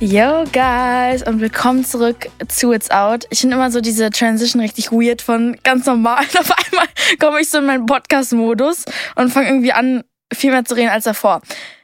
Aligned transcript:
Yo 0.00 0.44
guys 0.52 1.22
und 1.22 1.40
willkommen 1.40 1.84
zurück 1.84 2.28
zu 2.48 2.72
It's 2.72 2.90
Out. 2.90 3.26
Ich 3.30 3.40
finde 3.40 3.56
immer 3.56 3.70
so 3.70 3.80
diese 3.80 4.10
Transition 4.10 4.60
richtig 4.60 4.90
weird 4.90 5.22
von 5.22 5.56
ganz 5.62 5.86
normal. 5.86 6.24
Auf 6.38 6.50
einmal 6.50 6.88
komme 7.20 7.40
ich 7.40 7.48
so 7.48 7.58
in 7.58 7.66
meinen 7.66 7.86
Podcast-Modus 7.86 8.86
und 9.14 9.30
fange 9.30 9.48
irgendwie 9.48 9.72
an, 9.72 10.02
viel 10.32 10.50
mehr 10.50 10.64
zu 10.64 10.74
reden 10.74 10.88
als 10.88 11.04
davor. 11.04 11.42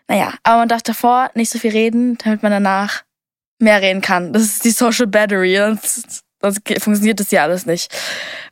Naja, 0.09 0.35
aber 0.43 0.59
man 0.59 0.69
darf 0.69 0.83
davor 0.83 1.31
nicht 1.35 1.51
so 1.51 1.59
viel 1.61 1.71
reden, 1.71 2.19
damit 2.19 2.43
man 2.43 2.51
danach 2.51 3.05
mehr 3.61 3.81
reden 3.81 4.01
kann. 4.01 4.33
Das 4.33 4.43
ist 4.43 4.65
die 4.65 4.71
Social 4.71 5.07
Battery. 5.07 5.57
Sonst, 5.57 6.25
sonst 6.43 6.61
funktioniert 6.83 7.21
das 7.21 7.31
ja 7.31 7.45
alles 7.45 7.65
nicht. 7.65 7.95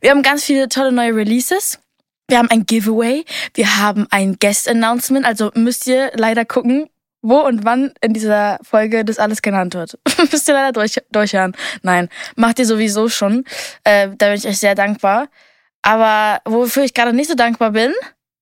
Wir 0.00 0.10
haben 0.10 0.22
ganz 0.22 0.44
viele 0.44 0.68
tolle 0.68 0.92
neue 0.92 1.16
Releases. 1.16 1.80
Wir 2.28 2.38
haben 2.38 2.50
ein 2.50 2.64
Giveaway. 2.64 3.24
Wir 3.54 3.78
haben 3.78 4.06
ein 4.10 4.36
Guest-Announcement. 4.38 5.26
Also 5.26 5.50
müsst 5.54 5.86
ihr 5.88 6.12
leider 6.14 6.44
gucken, 6.44 6.88
wo 7.22 7.40
und 7.40 7.64
wann 7.64 7.92
in 8.00 8.12
dieser 8.12 8.58
Folge 8.62 9.04
das 9.04 9.18
alles 9.18 9.42
genannt 9.42 9.74
wird. 9.74 9.98
müsst 10.30 10.48
ihr 10.48 10.54
leider 10.54 10.72
durch, 10.72 10.96
durchhören. 11.10 11.54
Nein, 11.82 12.08
macht 12.36 12.58
ihr 12.58 12.66
sowieso 12.66 13.08
schon. 13.08 13.44
Äh, 13.84 14.10
da 14.16 14.26
bin 14.26 14.36
ich 14.36 14.46
euch 14.46 14.58
sehr 14.58 14.74
dankbar. 14.74 15.28
Aber 15.82 16.40
wofür 16.44 16.84
ich 16.84 16.94
gerade 16.94 17.12
nicht 17.12 17.28
so 17.28 17.34
dankbar 17.34 17.72
bin, 17.72 17.92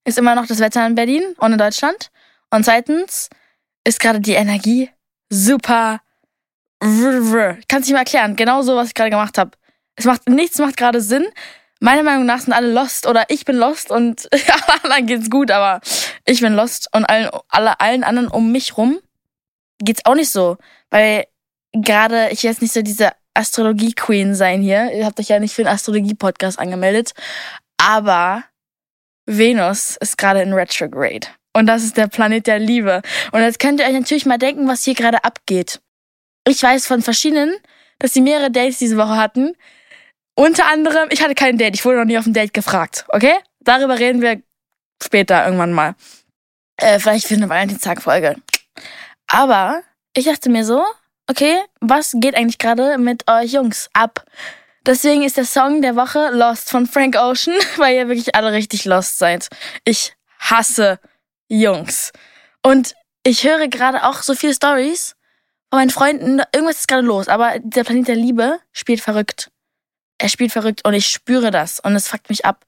ist 0.04 0.18
immer 0.18 0.34
noch 0.34 0.46
das 0.46 0.60
Wetter 0.60 0.86
in 0.86 0.94
Berlin 0.94 1.22
und 1.38 1.52
in 1.52 1.58
Deutschland. 1.58 2.10
Und 2.50 2.64
zweitens 2.64 3.28
ist 3.84 4.00
gerade 4.00 4.20
die 4.20 4.34
Energie 4.34 4.90
super. 5.28 6.00
Kann 6.80 7.80
es 7.80 7.86
nicht 7.86 7.92
mal 7.92 8.00
erklären. 8.00 8.36
Genau 8.36 8.62
so, 8.62 8.76
was 8.76 8.88
ich 8.88 8.94
gerade 8.94 9.10
gemacht 9.10 9.38
habe. 9.38 9.52
Es 9.96 10.04
macht 10.04 10.28
nichts 10.28 10.58
macht 10.58 10.76
gerade 10.76 11.00
Sinn. 11.00 11.26
Meiner 11.80 12.02
Meinung 12.02 12.26
nach 12.26 12.40
sind 12.40 12.52
alle 12.52 12.72
lost 12.72 13.06
oder 13.06 13.24
ich 13.28 13.44
bin 13.44 13.56
lost 13.56 13.90
und 13.90 14.28
allen 14.32 14.82
anderen 14.82 15.06
geht's 15.06 15.30
gut, 15.30 15.50
aber 15.50 15.80
ich 16.24 16.40
bin 16.40 16.54
lost 16.54 16.88
und 16.92 17.04
allen, 17.04 17.28
alle, 17.48 17.80
allen 17.80 18.04
anderen 18.04 18.28
um 18.28 18.50
mich 18.52 18.76
rum 18.76 18.98
geht's 19.78 20.04
auch 20.04 20.14
nicht 20.14 20.30
so. 20.30 20.56
Weil 20.90 21.26
gerade 21.72 22.30
ich 22.30 22.42
jetzt 22.42 22.62
nicht 22.62 22.72
so 22.72 22.82
diese 22.82 23.12
Astrologie-Queen 23.34 24.34
sein 24.34 24.62
hier. 24.62 24.92
Ihr 24.92 25.04
habt 25.04 25.20
euch 25.20 25.28
ja 25.28 25.38
nicht 25.38 25.54
für 25.54 25.62
einen 25.62 25.74
Astrologie-Podcast 25.74 26.58
angemeldet. 26.58 27.12
Aber 27.76 28.44
Venus 29.26 29.96
ist 30.00 30.16
gerade 30.16 30.42
in 30.42 30.52
Retrograde. 30.52 31.28
Und 31.52 31.66
das 31.66 31.84
ist 31.84 31.96
der 31.96 32.08
Planet 32.08 32.46
der 32.46 32.58
Liebe. 32.58 33.02
Und 33.32 33.40
jetzt 33.40 33.58
könnt 33.58 33.80
ihr 33.80 33.86
euch 33.86 33.92
natürlich 33.92 34.26
mal 34.26 34.38
denken, 34.38 34.68
was 34.68 34.84
hier 34.84 34.94
gerade 34.94 35.24
abgeht. 35.24 35.80
Ich 36.46 36.62
weiß 36.62 36.86
von 36.86 37.02
verschiedenen, 37.02 37.54
dass 37.98 38.14
sie 38.14 38.20
mehrere 38.20 38.50
Dates 38.50 38.78
diese 38.78 38.96
Woche 38.96 39.16
hatten, 39.16 39.54
unter 40.36 40.66
anderem, 40.66 41.08
ich 41.10 41.22
hatte 41.22 41.34
kein 41.34 41.58
Date, 41.58 41.74
ich 41.74 41.84
wurde 41.84 41.98
noch 41.98 42.04
nie 42.04 42.18
auf 42.18 42.26
ein 42.26 42.34
Date 42.34 42.54
gefragt, 42.54 43.06
okay? 43.08 43.34
Darüber 43.60 43.98
reden 43.98 44.20
wir 44.20 44.42
später 45.02 45.44
irgendwann 45.44 45.72
mal. 45.72 45.94
Äh, 46.76 46.98
vielleicht 47.00 47.26
für 47.26 47.34
eine 47.34 47.48
Valentinstag-Folge. 47.48 48.36
Aber 49.26 49.82
ich 50.14 50.26
dachte 50.26 50.50
mir 50.50 50.64
so, 50.64 50.84
okay, 51.26 51.56
was 51.80 52.12
geht 52.16 52.36
eigentlich 52.36 52.58
gerade 52.58 52.98
mit 52.98 53.28
euch 53.28 53.52
Jungs 53.52 53.88
ab? 53.94 54.24
Deswegen 54.84 55.24
ist 55.24 55.38
der 55.38 55.46
Song 55.46 55.80
der 55.80 55.96
Woche 55.96 56.30
Lost 56.32 56.70
von 56.70 56.86
Frank 56.86 57.16
Ocean, 57.16 57.56
weil 57.76 57.96
ihr 57.96 58.08
wirklich 58.08 58.34
alle 58.34 58.52
richtig 58.52 58.84
lost 58.84 59.18
seid. 59.18 59.48
Ich 59.84 60.14
hasse 60.38 61.00
Jungs. 61.48 62.12
Und 62.62 62.94
ich 63.24 63.44
höre 63.44 63.68
gerade 63.68 64.04
auch 64.04 64.22
so 64.22 64.34
viele 64.34 64.54
Stories 64.54 65.16
von 65.70 65.80
meinen 65.80 65.90
Freunden. 65.90 66.42
Irgendwas 66.54 66.80
ist 66.80 66.88
gerade 66.88 67.06
los, 67.06 67.26
aber 67.26 67.54
der 67.58 67.84
Planet 67.84 68.08
der 68.08 68.16
Liebe 68.16 68.60
spielt 68.72 69.00
verrückt 69.00 69.50
er 70.18 70.28
spielt 70.28 70.52
verrückt 70.52 70.84
und 70.84 70.94
ich 70.94 71.06
spüre 71.06 71.50
das 71.50 71.80
und 71.80 71.94
es 71.94 72.08
fuckt 72.08 72.28
mich 72.28 72.44
ab. 72.44 72.64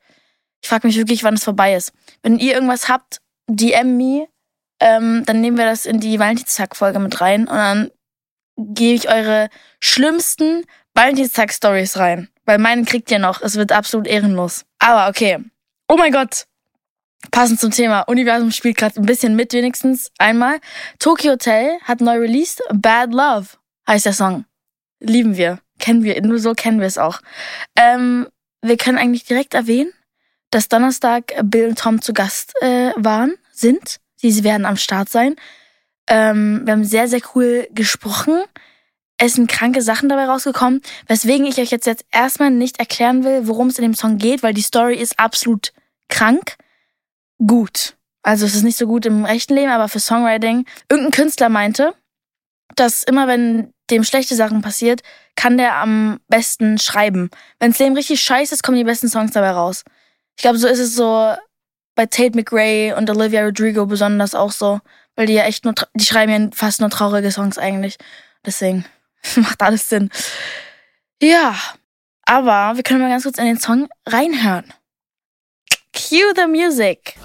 Ich 0.63 0.69
frage 0.69 0.87
mich 0.87 0.97
wirklich, 0.97 1.25
wann 1.25 1.35
es 1.35 1.45
vorbei 1.45 1.75
ist. 1.75 1.93
Wenn 2.23 2.39
ihr 2.39 2.55
irgendwas 2.55 2.89
habt, 2.89 3.21
DM 3.49 3.97
me, 3.97 4.29
ähm, 4.81 5.25
dann 5.25 5.41
nehmen 5.41 5.57
wir 5.57 5.65
das 5.65 5.87
in 5.87 6.01
die 6.01 6.19
Valentinstag-Folge 6.19 6.99
mit 6.99 7.21
rein 7.21 7.43
und 7.43 7.57
dann 7.57 7.91
gebe 8.57 8.95
ich 8.95 9.09
eure 9.09 9.49
schlimmsten 9.81 10.65
Valentinstag-Stories 10.95 11.97
rein. 11.99 12.29
Weil 12.45 12.59
meinen 12.59 12.85
kriegt 12.85 13.11
ihr 13.11 13.19
noch. 13.19 13.43
Es 13.43 13.57
wird 13.57 13.73
absolut 13.73 14.07
ehrenlos. 14.07 14.65
Aber 14.79 15.09
okay. 15.09 15.39
Oh 15.87 15.97
mein 15.97 16.13
Gott. 16.13 16.47
Passend 17.31 17.61
zum 17.61 17.71
Thema. 17.71 18.03
Universum 18.03 18.51
spielt 18.51 18.77
gerade 18.77 19.01
ein 19.01 19.07
bisschen 19.07 19.37
mit, 19.37 19.53
wenigstens 19.53 20.11
einmal. 20.19 20.59
Tokyo 20.99 21.33
Hotel 21.33 21.79
hat 21.85 22.01
neu 22.01 22.19
released. 22.19 22.63
Bad 22.73 23.13
Love 23.13 23.49
heißt 23.87 24.07
der 24.07 24.13
Song. 24.13 24.45
Lieben 25.01 25.37
wir. 25.37 25.61
Kennen 25.79 26.05
wir, 26.05 26.21
nur 26.23 26.39
so 26.39 26.55
kennen 26.55 26.81
wir 26.81 26.87
es 26.87 26.99
auch. 26.99 27.21
Ähm, 27.77 28.29
wir 28.63 28.77
können 28.77 28.99
eigentlich 28.99 29.25
direkt 29.25 29.55
erwähnen, 29.55 29.93
dass 30.51 30.69
Donnerstag 30.69 31.33
Bill 31.45 31.69
und 31.69 31.79
Tom 31.79 32.03
zu 32.03 32.13
Gast 32.13 32.55
äh, 32.63 32.93
waren, 32.97 33.35
sind. 33.53 33.99
Sie 34.17 34.45
werden 34.45 34.67
am 34.67 34.77
Start 34.77 35.09
sein. 35.09 35.37
Ähm, 36.09 36.63
wir 36.65 36.73
haben 36.73 36.85
sehr, 36.85 37.09
sehr 37.09 37.21
cool 37.35 37.69
gesprochen. 37.71 38.43
Es 39.19 39.35
sind 39.35 39.51
kranke 39.51 39.83
Sachen 39.83 40.09
dabei 40.09 40.27
rausgekommen, 40.27 40.81
weswegen 41.07 41.47
ich 41.47 41.59
euch 41.59 41.71
jetzt, 41.71 41.87
jetzt 41.87 42.05
erstmal 42.13 42.51
nicht 42.51 42.79
erklären 42.79 43.25
will, 43.25 43.47
worum 43.49 43.69
es 43.69 43.79
in 43.79 43.83
dem 43.83 43.95
Song 43.95 44.17
geht, 44.17 44.43
weil 44.43 44.55
die 44.55 44.63
Story 44.63 44.97
ist 44.97 45.19
absolut 45.19 45.73
krank. 46.09 46.57
Gut. 47.39 47.97
Also 48.23 48.47
es 48.47 48.55
ist 48.55 48.63
nicht 48.63 48.79
so 48.79 48.87
gut 48.87 49.07
im 49.07 49.25
echten 49.25 49.55
Leben, 49.55 49.71
aber 49.71 49.89
für 49.89 50.01
Songwriting. 50.01 50.67
Irgendein 50.89 51.13
Künstler 51.13 51.49
meinte, 51.49 51.95
dass 52.77 53.03
immer 53.03 53.27
wenn 53.27 53.73
dem 53.91 54.05
schlechte 54.05 54.35
Sachen 54.35 54.63
passiert, 54.63 55.03
kann 55.37 55.57
der 55.57 55.77
am 55.77 56.21
besten 56.29 56.79
schreiben. 56.79 57.31
Wenn 57.59 57.71
es 57.71 57.79
dem 57.79 57.95
richtig 57.95 58.21
scheiße 58.23 58.55
ist, 58.55 58.63
kommen 58.63 58.79
die 58.79 58.85
besten 58.85 59.09
Songs 59.09 59.33
dabei 59.33 59.51
raus. 59.51 59.85
Ich 60.37 60.43
glaube, 60.43 60.59
so 60.59 60.69
ist 60.69 60.79
es 60.79 60.95
so 60.95 61.35
bei 61.95 62.07
Tate 62.07 62.37
McRae 62.37 62.93
und 62.97 63.11
Olivia 63.11 63.45
Rodrigo 63.45 63.87
besonders 63.87 64.35
auch 64.35 64.53
so, 64.53 64.81
weil 65.17 65.27
die 65.27 65.33
ja 65.35 65.45
echt 65.45 65.65
nur, 65.65 65.75
die 65.95 66.05
schreiben 66.05 66.33
ja 66.33 66.51
fast 66.55 66.81
nur 66.81 66.91
traurige 66.91 67.33
Songs 67.33 67.59
eigentlich. 67.59 67.97
Deswegen 68.45 68.85
macht 69.37 69.63
alles 69.63 69.89
Sinn. 69.89 70.11
Ja, 71.21 71.57
aber 72.25 72.77
wir 72.77 72.83
können 72.85 73.01
mal 73.01 73.09
ganz 73.09 73.25
kurz 73.25 73.39
in 73.39 73.47
den 73.47 73.59
Song 73.59 73.89
reinhören. 74.07 74.73
Cue 75.93 76.33
the 76.37 76.47
music. 76.47 77.17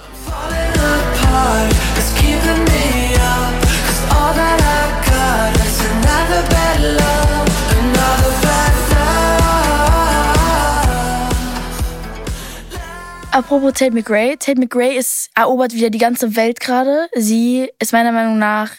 Apropos 13.34 13.74
Tate 13.74 13.96
McRae. 13.96 14.38
Tate 14.38 14.60
McRae 14.60 14.96
ist, 14.96 15.32
erobert 15.34 15.74
wieder 15.74 15.90
die 15.90 15.98
ganze 15.98 16.36
Welt 16.36 16.60
gerade. 16.60 17.10
Sie 17.16 17.68
ist 17.80 17.92
meiner 17.92 18.12
Meinung 18.12 18.38
nach 18.38 18.70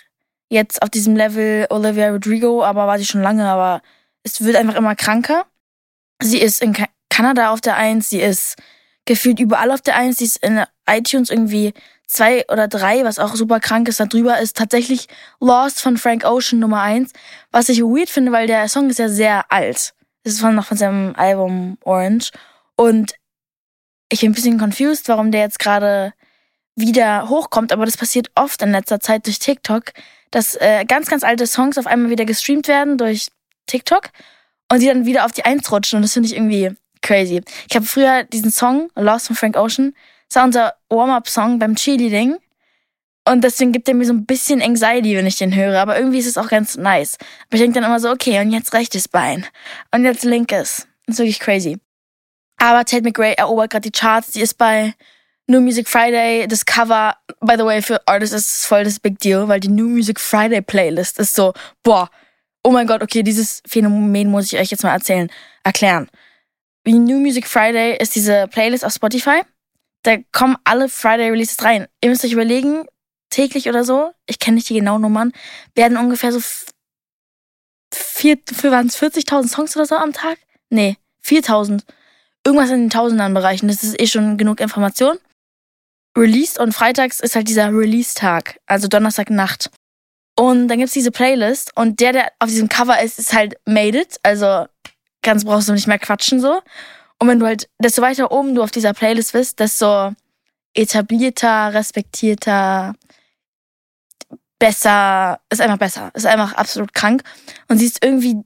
jetzt 0.49 0.81
auf 0.81 0.91
diesem 0.91 1.17
Level 1.17 1.67
Olivia 1.71 2.11
Rodrigo, 2.11 2.63
aber 2.63 2.87
war 2.87 2.97
sie 2.97 3.05
schon 3.05 3.21
lange, 3.21 3.49
aber 3.49 3.83
es 4.23 4.45
wird 4.45 4.55
einfach 4.55 4.77
immer 4.77 4.95
kranker. 4.95 5.47
Sie 6.23 6.39
ist 6.39 6.63
in 6.63 6.73
Kanada 7.11 7.51
auf 7.51 7.61
der 7.63 7.77
Eins, 7.77 8.11
sie 8.11 8.21
ist 8.21 8.55
gefühlt 9.07 9.41
überall 9.41 9.73
auf 9.73 9.83
der 9.83 9.97
Eins, 9.97 10.19
sie 10.19 10.27
ist 10.27 10.37
in 10.37 10.63
iTunes 10.89 11.31
irgendwie 11.31 11.75
zwei 12.07 12.45
oder 12.47 12.69
drei, 12.69 13.03
was 13.03 13.19
auch 13.19 13.35
super 13.35 13.59
krank 13.59 13.89
ist. 13.89 13.99
Darüber 13.99 14.39
ist 14.39 14.57
tatsächlich 14.57 15.09
Lost 15.41 15.83
von 15.83 15.97
Frank 15.97 16.25
Ocean 16.25 16.61
Nummer 16.61 16.81
eins, 16.81 17.13
was 17.51 17.69
ich 17.69 17.81
weird 17.81 18.09
finde, 18.09 18.31
weil 18.31 18.47
der 18.47 18.69
Song 18.69 18.89
ist 18.89 19.01
ja 19.01 19.09
sehr 19.09 19.51
alt. 19.51 19.95
Das 20.23 20.35
ist 20.35 20.41
von, 20.41 20.55
noch 20.55 20.67
von 20.67 20.77
seinem 20.77 21.13
Album 21.17 21.77
Orange. 21.83 22.31
Und 22.77 23.15
ich 24.15 24.21
bin 24.21 24.31
ein 24.31 24.35
bisschen 24.35 24.59
confused, 24.59 25.09
warum 25.09 25.33
der 25.33 25.43
jetzt 25.43 25.59
gerade 25.59 26.15
wieder 26.77 27.29
hochkommt, 27.29 27.73
aber 27.73 27.85
das 27.85 27.97
passiert 27.97 28.31
oft 28.35 28.63
in 28.63 28.71
letzter 28.71 29.01
Zeit 29.01 29.27
durch 29.27 29.39
TikTok, 29.39 29.93
dass 30.31 30.55
äh, 30.55 30.85
ganz, 30.87 31.09
ganz 31.09 31.25
alte 31.25 31.47
Songs 31.47 31.79
auf 31.79 31.87
einmal 31.87 32.11
wieder 32.11 32.25
gestreamt 32.25 32.69
werden 32.69 32.97
durch 32.97 33.29
TikTok 33.67 34.11
und 34.71 34.81
die 34.81 34.87
dann 34.87 35.05
wieder 35.05 35.25
auf 35.25 35.33
die 35.33 35.45
Eins 35.45 35.71
rutschen 35.71 35.99
und 35.99 36.03
das 36.03 36.13
finde 36.13 36.29
ich 36.29 36.37
irgendwie 36.37 36.71
crazy. 37.03 37.43
Ich 37.69 37.77
habe 37.77 37.85
früher 37.85 38.25
diesen 38.25 38.51
Song 38.51 38.89
Lost 38.95 39.27
von 39.27 39.37
Frank 39.37 39.57
Ocean, 39.57 39.95
das 40.29 40.37
war 40.37 40.45
unser 40.45 40.75
Warm-Up-Song 40.89 41.59
beim 41.59 41.75
Cheerleading 41.75 42.37
und 43.29 43.43
deswegen 43.43 43.73
gibt 43.73 43.89
er 43.89 43.95
mir 43.95 44.05
so 44.05 44.13
ein 44.13 44.27
bisschen 44.27 44.63
Anxiety, 44.63 45.17
wenn 45.17 45.27
ich 45.27 45.39
den 45.39 45.55
höre, 45.55 45.81
aber 45.81 45.99
irgendwie 45.99 46.19
ist 46.19 46.27
es 46.27 46.39
auch 46.39 46.49
ganz 46.49 46.77
nice. 46.77 47.17
Aber 47.49 47.55
ich 47.57 47.61
denke 47.61 47.81
dann 47.81 47.85
immer 47.85 47.99
so, 47.99 48.11
okay, 48.11 48.41
und 48.41 48.53
jetzt 48.53 48.75
rechtes 48.75 49.09
Bein 49.09 49.45
und 49.93 50.05
jetzt 50.05 50.25
linkes. 50.25 50.87
Das 51.07 51.15
ist 51.15 51.19
wirklich 51.19 51.41
crazy. 51.41 51.79
Aber 52.57 52.85
Tate 52.85 53.03
McRae 53.03 53.35
erobert 53.35 53.71
gerade 53.71 53.91
die 53.91 53.99
Charts. 53.99 54.33
Die 54.33 54.41
ist 54.41 54.55
bei 54.55 54.95
New 55.47 55.61
Music 55.61 55.89
Friday. 55.89 56.47
Das 56.49 56.65
Cover, 56.65 57.17
by 57.41 57.55
the 57.57 57.65
way, 57.65 57.83
für 57.83 58.01
Artists 58.07 58.35
ist 58.35 58.57
es 58.57 58.67
voll 58.67 58.85
das 58.85 59.01
Big 59.01 59.19
Deal, 59.19 59.49
weil 59.49 59.61
die 59.61 59.69
New 59.69 59.89
Music 59.89 60.19
Friday 60.19 60.63
Playlist 60.63 61.19
ist 61.19 61.35
so, 61.35 61.53
boah, 61.83 62.11
oh 62.63 62.71
mein 62.71 62.87
Gott, 62.87 63.03
okay, 63.03 63.23
dieses 63.23 63.63
Phänomen 63.67 64.31
muss 64.31 64.53
ich 64.53 64.59
euch 64.59 64.71
jetzt 64.71 64.83
mal 64.83 64.93
erzählen, 64.93 65.31
erklären. 65.63 66.09
Wie 66.85 66.95
New 66.95 67.19
Music 67.19 67.47
Friday 67.47 67.97
ist 67.99 68.15
diese 68.15 68.49
Playlist 68.49 68.85
auf 68.85 68.93
Spotify. 68.93 69.43
Da 70.03 70.17
kommen 70.33 70.57
alle 70.65 70.89
Friday 70.89 71.31
Releases 71.31 71.63
rein. 71.63 71.87
Ihr 72.03 72.11
müsst 72.11 72.25
euch 72.25 72.33
überlegen, 72.33 72.87
täglich 73.31 73.69
oder 73.69 73.85
so, 73.85 74.13
ich 74.27 74.39
kenne 74.39 74.57
nicht 74.57 74.69
die 74.69 74.75
genauen 74.75 75.01
Nummern, 75.01 75.33
werden 75.75 75.97
ungefähr 75.97 76.33
so 76.33 76.41
vier, 77.93 78.37
waren 78.65 78.87
es 78.87 79.01
40.000 79.01 79.49
Songs 79.49 79.77
oder 79.77 79.87
so 79.87 79.97
am 79.97 80.13
Tag? 80.13 80.39
Nee, 80.71 80.97
4.000 81.25 81.83
irgendwas 82.45 82.71
in 82.71 82.83
den 82.83 82.91
Tausendern 82.91 83.35
Bereichen. 83.35 83.69
Das 83.69 83.83
ist 83.83 84.01
eh 84.01 84.07
schon 84.07 84.37
genug 84.37 84.61
Information. 84.61 85.19
Released 86.17 86.59
und 86.59 86.73
freitags 86.73 87.21
ist 87.21 87.35
halt 87.35 87.49
dieser 87.49 87.73
Release-Tag, 87.73 88.61
also 88.67 88.87
Donnerstagnacht. 88.87 89.71
Und 90.37 90.69
dann 90.69 90.79
gibt's 90.79 90.95
diese 90.95 91.11
Playlist 91.11 91.77
und 91.77 92.01
der, 92.01 92.13
der 92.13 92.33
auf 92.39 92.49
diesem 92.49 92.69
Cover 92.69 93.01
ist, 93.01 93.19
ist 93.19 93.33
halt 93.33 93.55
Made 93.67 93.99
It. 93.99 94.19
Also 94.23 94.67
ganz 95.23 95.45
brauchst 95.45 95.69
du 95.69 95.73
nicht 95.73 95.87
mehr 95.87 95.99
quatschen 95.99 96.41
so. 96.41 96.61
Und 97.19 97.29
wenn 97.29 97.39
du 97.41 97.47
halt, 97.47 97.69
desto 97.81 98.03
weiter 98.03 98.31
oben 98.33 98.55
du 98.55 98.63
auf 98.63 98.71
dieser 98.71 98.93
Playlist 98.93 99.33
bist, 99.33 99.61
desto 99.61 100.13
etablierter, 100.75 101.73
respektierter, 101.73 102.95
besser, 104.59 105.41
ist 105.51 105.61
einfach 105.61 105.79
besser, 105.79 106.11
ist 106.15 106.27
einfach 106.27 106.55
absolut 106.55 106.95
krank. 106.95 107.23
Und 107.69 107.79
sie 107.79 107.87
ist 107.87 108.05
irgendwie, 108.05 108.43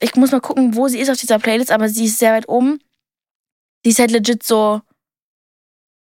ich 0.00 0.14
muss 0.16 0.32
mal 0.32 0.40
gucken, 0.40 0.76
wo 0.76 0.88
sie 0.88 0.98
ist 0.98 1.10
auf 1.10 1.18
dieser 1.18 1.38
Playlist, 1.38 1.70
aber 1.70 1.88
sie 1.88 2.06
ist 2.06 2.18
sehr 2.18 2.32
weit 2.32 2.48
oben. 2.48 2.80
Die 3.84 3.90
ist 3.90 3.98
halt 3.98 4.10
legit 4.10 4.42
so, 4.42 4.80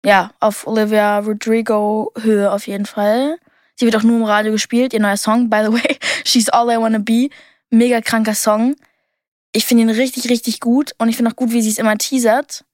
ja, 0.04 0.30
auf 0.40 0.66
Olivia 0.66 1.18
Rodrigo 1.18 2.12
Höhe 2.20 2.52
auf 2.52 2.66
jeden 2.66 2.86
Fall. 2.86 3.38
Sie 3.74 3.84
wird 3.84 3.96
auch 3.96 4.02
nur 4.02 4.16
im 4.18 4.24
Radio 4.24 4.52
gespielt, 4.52 4.92
ihr 4.92 5.00
neuer 5.00 5.16
Song, 5.16 5.50
by 5.50 5.62
the 5.64 5.72
way, 5.72 5.98
She's 6.24 6.48
All 6.48 6.70
I 6.70 6.78
Wanna 6.80 6.98
Be. 6.98 7.28
Mega 7.70 8.00
kranker 8.00 8.34
Song. 8.34 8.76
Ich 9.52 9.66
finde 9.66 9.82
ihn 9.82 9.90
richtig, 9.90 10.30
richtig 10.30 10.60
gut 10.60 10.92
und 10.98 11.08
ich 11.08 11.16
finde 11.16 11.30
auch 11.30 11.36
gut, 11.36 11.50
wie 11.50 11.62
sie 11.62 11.70
es 11.70 11.78
immer 11.78 11.96
teasert. 11.98 12.64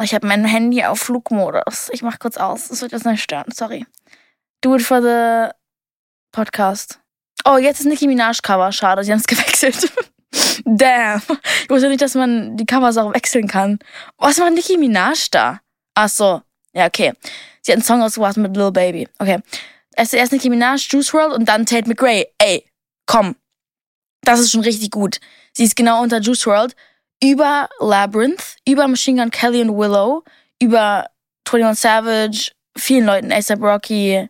Ich 0.00 0.14
habe 0.14 0.26
mein 0.26 0.44
Handy 0.44 0.84
auf 0.84 1.00
Flugmodus. 1.00 1.90
Ich 1.92 2.02
mach 2.02 2.18
kurz 2.18 2.36
aus. 2.36 2.68
Das 2.68 2.80
wird 2.80 2.92
jetzt 2.92 3.04
nicht 3.04 3.22
stören. 3.22 3.50
Sorry. 3.52 3.84
Do 4.60 4.76
it 4.76 4.82
for 4.82 5.02
the 5.02 5.52
podcast. 6.32 7.00
Oh, 7.44 7.56
jetzt 7.56 7.80
ist 7.80 7.86
Nicki 7.86 8.06
Minaj 8.06 8.40
Cover. 8.42 8.70
Schade, 8.72 9.02
sie 9.04 9.12
haben 9.12 9.18
es 9.18 9.26
gewechselt. 9.26 9.92
Damn. 10.64 11.22
Ich 11.62 11.70
wusste 11.70 11.88
nicht, 11.88 12.02
dass 12.02 12.14
man 12.14 12.56
die 12.56 12.66
Covers 12.66 12.96
auch 12.96 13.14
wechseln 13.14 13.48
kann. 13.48 13.78
Was 14.16 14.38
macht 14.38 14.52
Nicki 14.52 14.76
Minaj 14.76 15.28
da? 15.30 15.60
Ach 15.94 16.08
so. 16.08 16.42
Ja, 16.72 16.86
okay. 16.86 17.12
Sie 17.62 17.72
hat 17.72 17.76
einen 17.76 17.84
Song 17.84 18.02
ausgebracht 18.02 18.36
mit 18.36 18.56
Lil 18.56 18.70
Baby. 18.70 19.08
Okay. 19.18 19.40
Es 19.92 20.12
ist 20.12 20.18
erst 20.18 20.32
Nicki 20.32 20.48
Minaj, 20.48 20.86
Juice 20.88 21.12
WRLD 21.12 21.34
und 21.34 21.48
dann 21.48 21.66
Tate 21.66 21.88
McRae. 21.88 22.26
Ey, 22.38 22.64
komm. 23.06 23.36
Das 24.22 24.40
ist 24.40 24.52
schon 24.52 24.62
richtig 24.62 24.90
gut. 24.90 25.20
Sie 25.52 25.64
ist 25.64 25.76
genau 25.76 26.02
unter 26.02 26.20
Juice 26.20 26.46
WRLD 26.46 26.74
über 27.22 27.68
Labyrinth, 27.80 28.56
über 28.66 28.86
Machine 28.86 29.20
Gun 29.20 29.30
Kelly 29.30 29.62
und 29.62 29.76
Willow, 29.76 30.22
über 30.60 31.10
21 31.50 31.80
Savage, 31.80 32.52
vielen 32.76 33.06
Leuten, 33.06 33.32
ASAP 33.32 33.60
Rocky. 33.60 34.28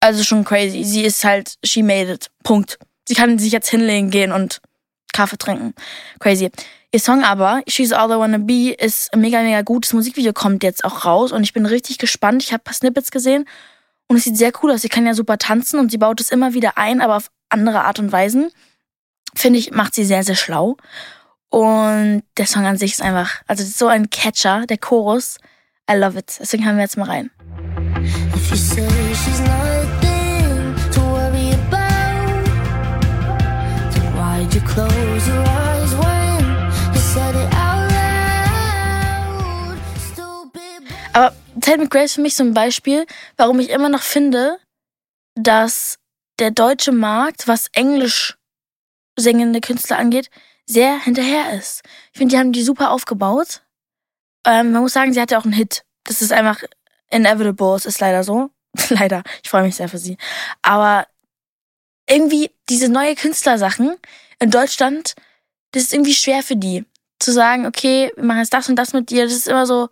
Also 0.00 0.24
schon 0.24 0.44
crazy. 0.44 0.82
Sie 0.82 1.04
ist 1.04 1.24
halt, 1.24 1.54
she 1.64 1.82
made 1.82 2.10
it. 2.10 2.30
Punkt. 2.42 2.78
Sie 3.06 3.14
kann 3.14 3.38
sich 3.38 3.52
jetzt 3.52 3.70
hinlegen 3.70 4.10
gehen 4.10 4.32
und 4.32 4.60
Kaffee 5.12 5.38
trinken. 5.38 5.74
Crazy. 6.18 6.50
Ihr 6.92 7.00
Song 7.00 7.24
aber, 7.24 7.62
She's 7.66 7.92
All 7.92 8.10
I 8.10 8.18
Wanna 8.18 8.38
Be, 8.38 8.70
ist 8.70 9.14
mega, 9.16 9.40
mega 9.42 9.62
gut. 9.62 9.84
Das 9.84 9.94
Musikvideo 9.94 10.32
kommt 10.32 10.62
jetzt 10.62 10.84
auch 10.84 11.04
raus 11.04 11.32
und 11.32 11.42
ich 11.42 11.52
bin 11.52 11.64
richtig 11.64 11.98
gespannt. 11.98 12.42
Ich 12.42 12.52
habe 12.52 12.62
paar 12.62 12.74
Snippets 12.74 13.10
gesehen 13.10 13.46
und 14.08 14.16
es 14.16 14.24
sieht 14.24 14.36
sehr 14.36 14.52
cool 14.62 14.72
aus. 14.72 14.82
Sie 14.82 14.90
kann 14.90 15.06
ja 15.06 15.14
super 15.14 15.38
tanzen 15.38 15.80
und 15.80 15.90
sie 15.90 15.96
baut 15.96 16.20
es 16.20 16.30
immer 16.30 16.52
wieder 16.52 16.76
ein, 16.76 17.00
aber 17.00 17.16
auf 17.16 17.30
andere 17.48 17.84
Art 17.84 17.98
und 17.98 18.12
Weisen. 18.12 18.50
Finde 19.34 19.58
ich, 19.58 19.70
macht 19.70 19.94
sie 19.94 20.04
sehr, 20.04 20.22
sehr 20.22 20.34
schlau. 20.34 20.76
Und 21.48 22.22
der 22.36 22.46
Song 22.46 22.66
an 22.66 22.76
sich 22.76 22.92
ist 22.92 23.02
einfach, 23.02 23.42
also 23.46 23.64
so 23.64 23.86
ein 23.86 24.10
Catcher, 24.10 24.66
der 24.66 24.78
Chorus. 24.78 25.38
I 25.90 25.94
love 25.94 26.18
it. 26.18 26.36
Deswegen 26.40 26.64
hören 26.64 26.76
wir 26.76 26.82
jetzt 26.82 26.96
mal 26.96 27.08
rein. 27.08 27.30
If 28.34 28.50
you 28.50 28.56
say 28.56 28.88
she's 29.14 29.40
nothing 29.40 30.11
Aber 41.14 41.32
Ted 41.60 41.80
McRae 41.80 42.04
ist 42.04 42.14
für 42.14 42.20
mich 42.20 42.36
so 42.36 42.44
ein 42.44 42.52
Beispiel, 42.52 43.06
warum 43.38 43.60
ich 43.60 43.70
immer 43.70 43.88
noch 43.88 44.02
finde, 44.02 44.58
dass 45.34 45.98
der 46.38 46.50
deutsche 46.50 46.92
Markt, 46.92 47.48
was 47.48 47.68
Englisch 47.72 48.36
singende 49.18 49.62
Künstler 49.62 49.98
angeht, 49.98 50.28
sehr 50.66 50.98
hinterher 50.98 51.54
ist. 51.54 51.82
Ich 52.12 52.18
finde, 52.18 52.34
die 52.34 52.38
haben 52.38 52.52
die 52.52 52.62
super 52.62 52.90
aufgebaut. 52.90 53.62
Ähm, 54.46 54.72
man 54.72 54.82
muss 54.82 54.92
sagen, 54.92 55.14
sie 55.14 55.20
hatte 55.20 55.38
auch 55.38 55.44
einen 55.44 55.54
Hit. 55.54 55.84
Das 56.04 56.20
ist 56.20 56.32
einfach 56.32 56.62
inevitable. 57.08 57.74
Es 57.76 57.86
ist 57.86 58.00
leider 58.00 58.22
so. 58.22 58.50
leider. 58.90 59.22
Ich 59.42 59.48
freue 59.48 59.62
mich 59.62 59.76
sehr 59.76 59.88
für 59.88 59.98
sie. 59.98 60.18
Aber 60.60 61.06
irgendwie 62.08 62.50
diese 62.72 62.88
neue 62.88 63.14
Künstlersachen 63.14 63.96
in 64.38 64.50
Deutschland, 64.50 65.14
das 65.72 65.84
ist 65.84 65.92
irgendwie 65.92 66.14
schwer 66.14 66.42
für 66.42 66.56
die. 66.56 66.86
Zu 67.18 67.32
sagen, 67.32 67.66
okay, 67.66 68.10
wir 68.16 68.24
machen 68.24 68.38
jetzt 68.38 68.54
das 68.54 68.68
und 68.68 68.76
das 68.76 68.94
mit 68.94 69.10
dir. 69.10 69.24
Das 69.24 69.34
ist 69.34 69.46
immer 69.46 69.66
so, 69.66 69.90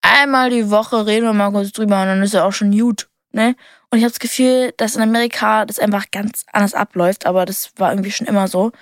einmal 0.00 0.48
die 0.48 0.70
Woche 0.70 1.06
reden 1.06 1.26
wir 1.26 1.34
mal 1.34 1.50
kurz 1.50 1.72
drüber 1.72 2.00
und 2.00 2.08
dann 2.08 2.22
ist 2.22 2.34
er 2.34 2.46
auch 2.46 2.52
schon 2.52 2.76
gut. 2.76 3.08
Ne? 3.32 3.56
Und 3.90 3.98
ich 3.98 4.04
habe 4.04 4.10
das 4.12 4.20
Gefühl, 4.20 4.72
dass 4.78 4.96
in 4.96 5.02
Amerika 5.02 5.66
das 5.66 5.78
einfach 5.78 6.10
ganz 6.10 6.46
anders 6.50 6.72
abläuft, 6.72 7.26
aber 7.26 7.44
das 7.44 7.72
war 7.76 7.92
irgendwie 7.92 8.10
schon 8.10 8.26
immer 8.26 8.48
so. 8.48 8.72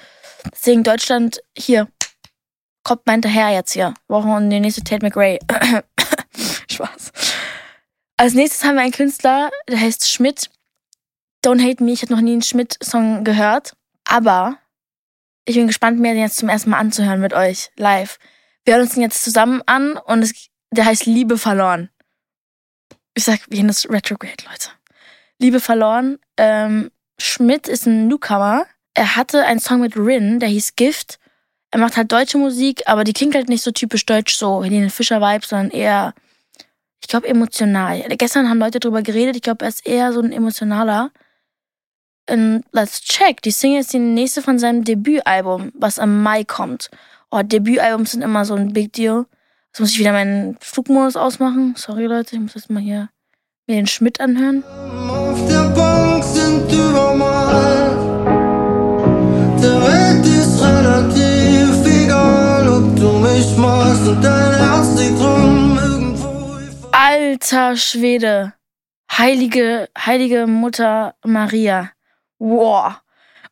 Deswegen 0.53 0.85
Deutschland 0.85 1.43
hier. 1.59 1.89
Kommt 2.85 3.06
mal 3.06 3.12
hinterher 3.12 3.50
jetzt 3.50 3.73
hier. 3.73 3.94
Wir 4.06 4.21
brauchen 4.21 4.50
die 4.50 4.61
nächste 4.61 4.85
Tate 4.85 5.05
McRae. 5.05 5.39
Spaß. 6.71 7.12
Als 8.17 8.35
nächstes 8.35 8.65
haben 8.65 8.77
wir 8.77 8.83
einen 8.83 8.93
Künstler, 8.93 9.50
der 9.69 9.81
heißt 9.81 10.09
Schmidt. 10.09 10.49
Don't 11.44 11.62
Hate 11.62 11.83
Me. 11.83 11.93
Ich 11.93 12.03
habe 12.03 12.12
noch 12.12 12.21
nie 12.21 12.33
einen 12.33 12.43
Schmidt-Song 12.43 13.25
gehört. 13.25 13.77
Aber 14.05 14.59
ich 15.44 15.56
bin 15.56 15.67
gespannt, 15.67 15.99
mir 15.99 16.12
den 16.12 16.23
jetzt 16.23 16.37
zum 16.37 16.49
ersten 16.49 16.71
Mal 16.71 16.79
anzuhören 16.79 17.21
mit 17.21 17.33
euch 17.33 17.71
live. 17.77 18.19
Wir 18.65 18.75
hören 18.75 18.85
uns 18.85 18.94
den 18.94 19.03
jetzt 19.03 19.23
zusammen 19.23 19.62
an 19.67 19.97
und 19.97 20.23
es, 20.23 20.49
der 20.71 20.85
heißt 20.85 21.06
Liebe 21.06 21.39
verloren. 21.39 21.91
Ich 23.15 23.25
sag, 23.25 23.41
das 23.49 23.89
Retrograde, 23.89 24.44
Leute. 24.49 24.71
Liebe 25.39 25.61
verloren. 25.61 26.19
Ähm, 26.37 26.91
Schmidt 27.19 27.69
ist 27.69 27.87
ein 27.87 28.09
Newcomer 28.09 28.67
er 28.94 29.17
hatte 29.17 29.44
einen 29.44 29.61
Song 29.61 29.81
mit 29.81 29.97
Rin, 29.97 30.39
der 30.39 30.49
hieß 30.49 30.77
Gift. 30.77 31.19
Er 31.71 31.79
macht 31.79 31.97
halt 31.97 32.12
deutsche 32.12 32.39
Musik, 32.39 32.83
aber 32.87 33.05
die 33.05 33.15
klingt 33.15 33.35
halt 33.35 33.49
nicht 33.49 33.62
so 33.62 33.71
typisch 33.71 34.05
deutsch, 34.05 34.35
so 34.35 34.62
Helene 34.62 34.91
Fischer-Vibe, 34.91 35.47
sondern 35.47 35.71
eher, 35.71 36.15
ich 37.00 37.09
glaube, 37.09 37.29
emotional. 37.29 38.03
Gestern 38.19 38.50
haben 38.50 38.59
Leute 38.59 38.81
drüber 38.81 39.03
geredet, 39.03 39.37
ich 39.37 39.43
glaube, 39.43 39.65
er 39.65 39.69
ist 39.69 39.87
eher 39.87 40.12
so 40.12 40.21
ein 40.21 40.33
emotionaler. 40.33 41.11
Und 42.30 42.62
let's 42.72 43.00
check. 43.00 43.42
Die 43.42 43.50
Single 43.50 43.80
ist 43.80 43.92
die 43.92 43.98
nächste 43.98 44.42
von 44.42 44.58
seinem 44.58 44.84
Debütalbum, 44.84 45.72
was 45.74 45.98
am 45.98 46.22
Mai 46.22 46.44
kommt. 46.44 46.90
Oh, 47.30 47.42
Debütalbums 47.42 48.12
sind 48.12 48.22
immer 48.22 48.44
so 48.44 48.54
ein 48.54 48.72
Big 48.72 48.92
Deal. 48.92 49.26
Jetzt 49.69 49.80
muss 49.80 49.90
ich 49.92 49.98
wieder 49.98 50.12
meinen 50.12 50.56
Flugmodus 50.60 51.16
ausmachen. 51.16 51.74
Sorry, 51.76 52.06
Leute, 52.06 52.36
ich 52.36 52.42
muss 52.42 52.54
jetzt 52.54 52.70
mal 52.70 52.82
hier 52.82 53.08
mir 53.66 53.76
den 53.76 53.86
Schmidt 53.86 54.20
anhören. 54.20 54.62
Auf 54.64 55.48
der 55.48 55.69
Bank 55.70 56.22
sind 56.24 56.70
überall 56.72 58.12
der 59.62 59.81
Welt 59.81 60.26
ist 60.26 60.60
relativ 60.60 61.86
egal, 61.86 62.69
ob 62.69 62.96
du 62.96 63.12
mich 63.19 63.56
magst 63.56 64.08
und 64.08 64.22
dein 64.22 64.55
Herz 64.56 64.98
liegt 64.98 65.20
rum 65.20 65.79
irgendwo. 65.79 66.56
Alter 66.91 67.76
Schwede. 67.76 68.55
Heilige, 69.10 69.88
heilige 69.96 70.46
Mutter 70.46 71.14
Maria. 71.24 71.91
Wow. 72.43 72.94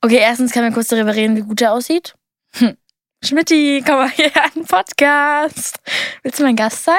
Okay, 0.00 0.16
erstens 0.16 0.50
kann 0.50 0.64
mir 0.64 0.72
kurz 0.72 0.88
darüber 0.88 1.14
reden, 1.14 1.36
wie 1.36 1.42
gut 1.42 1.60
er 1.60 1.72
aussieht. 1.72 2.16
Hm. 2.54 2.76
Schmidti, 3.22 3.84
komm 3.86 3.98
mal 3.98 4.10
hier 4.10 4.34
an 4.42 4.50
den 4.56 4.64
Podcast. 4.64 5.78
Willst 6.24 6.40
du 6.40 6.42
mein 6.42 6.56
Gast 6.56 6.82
sein? 6.82 6.96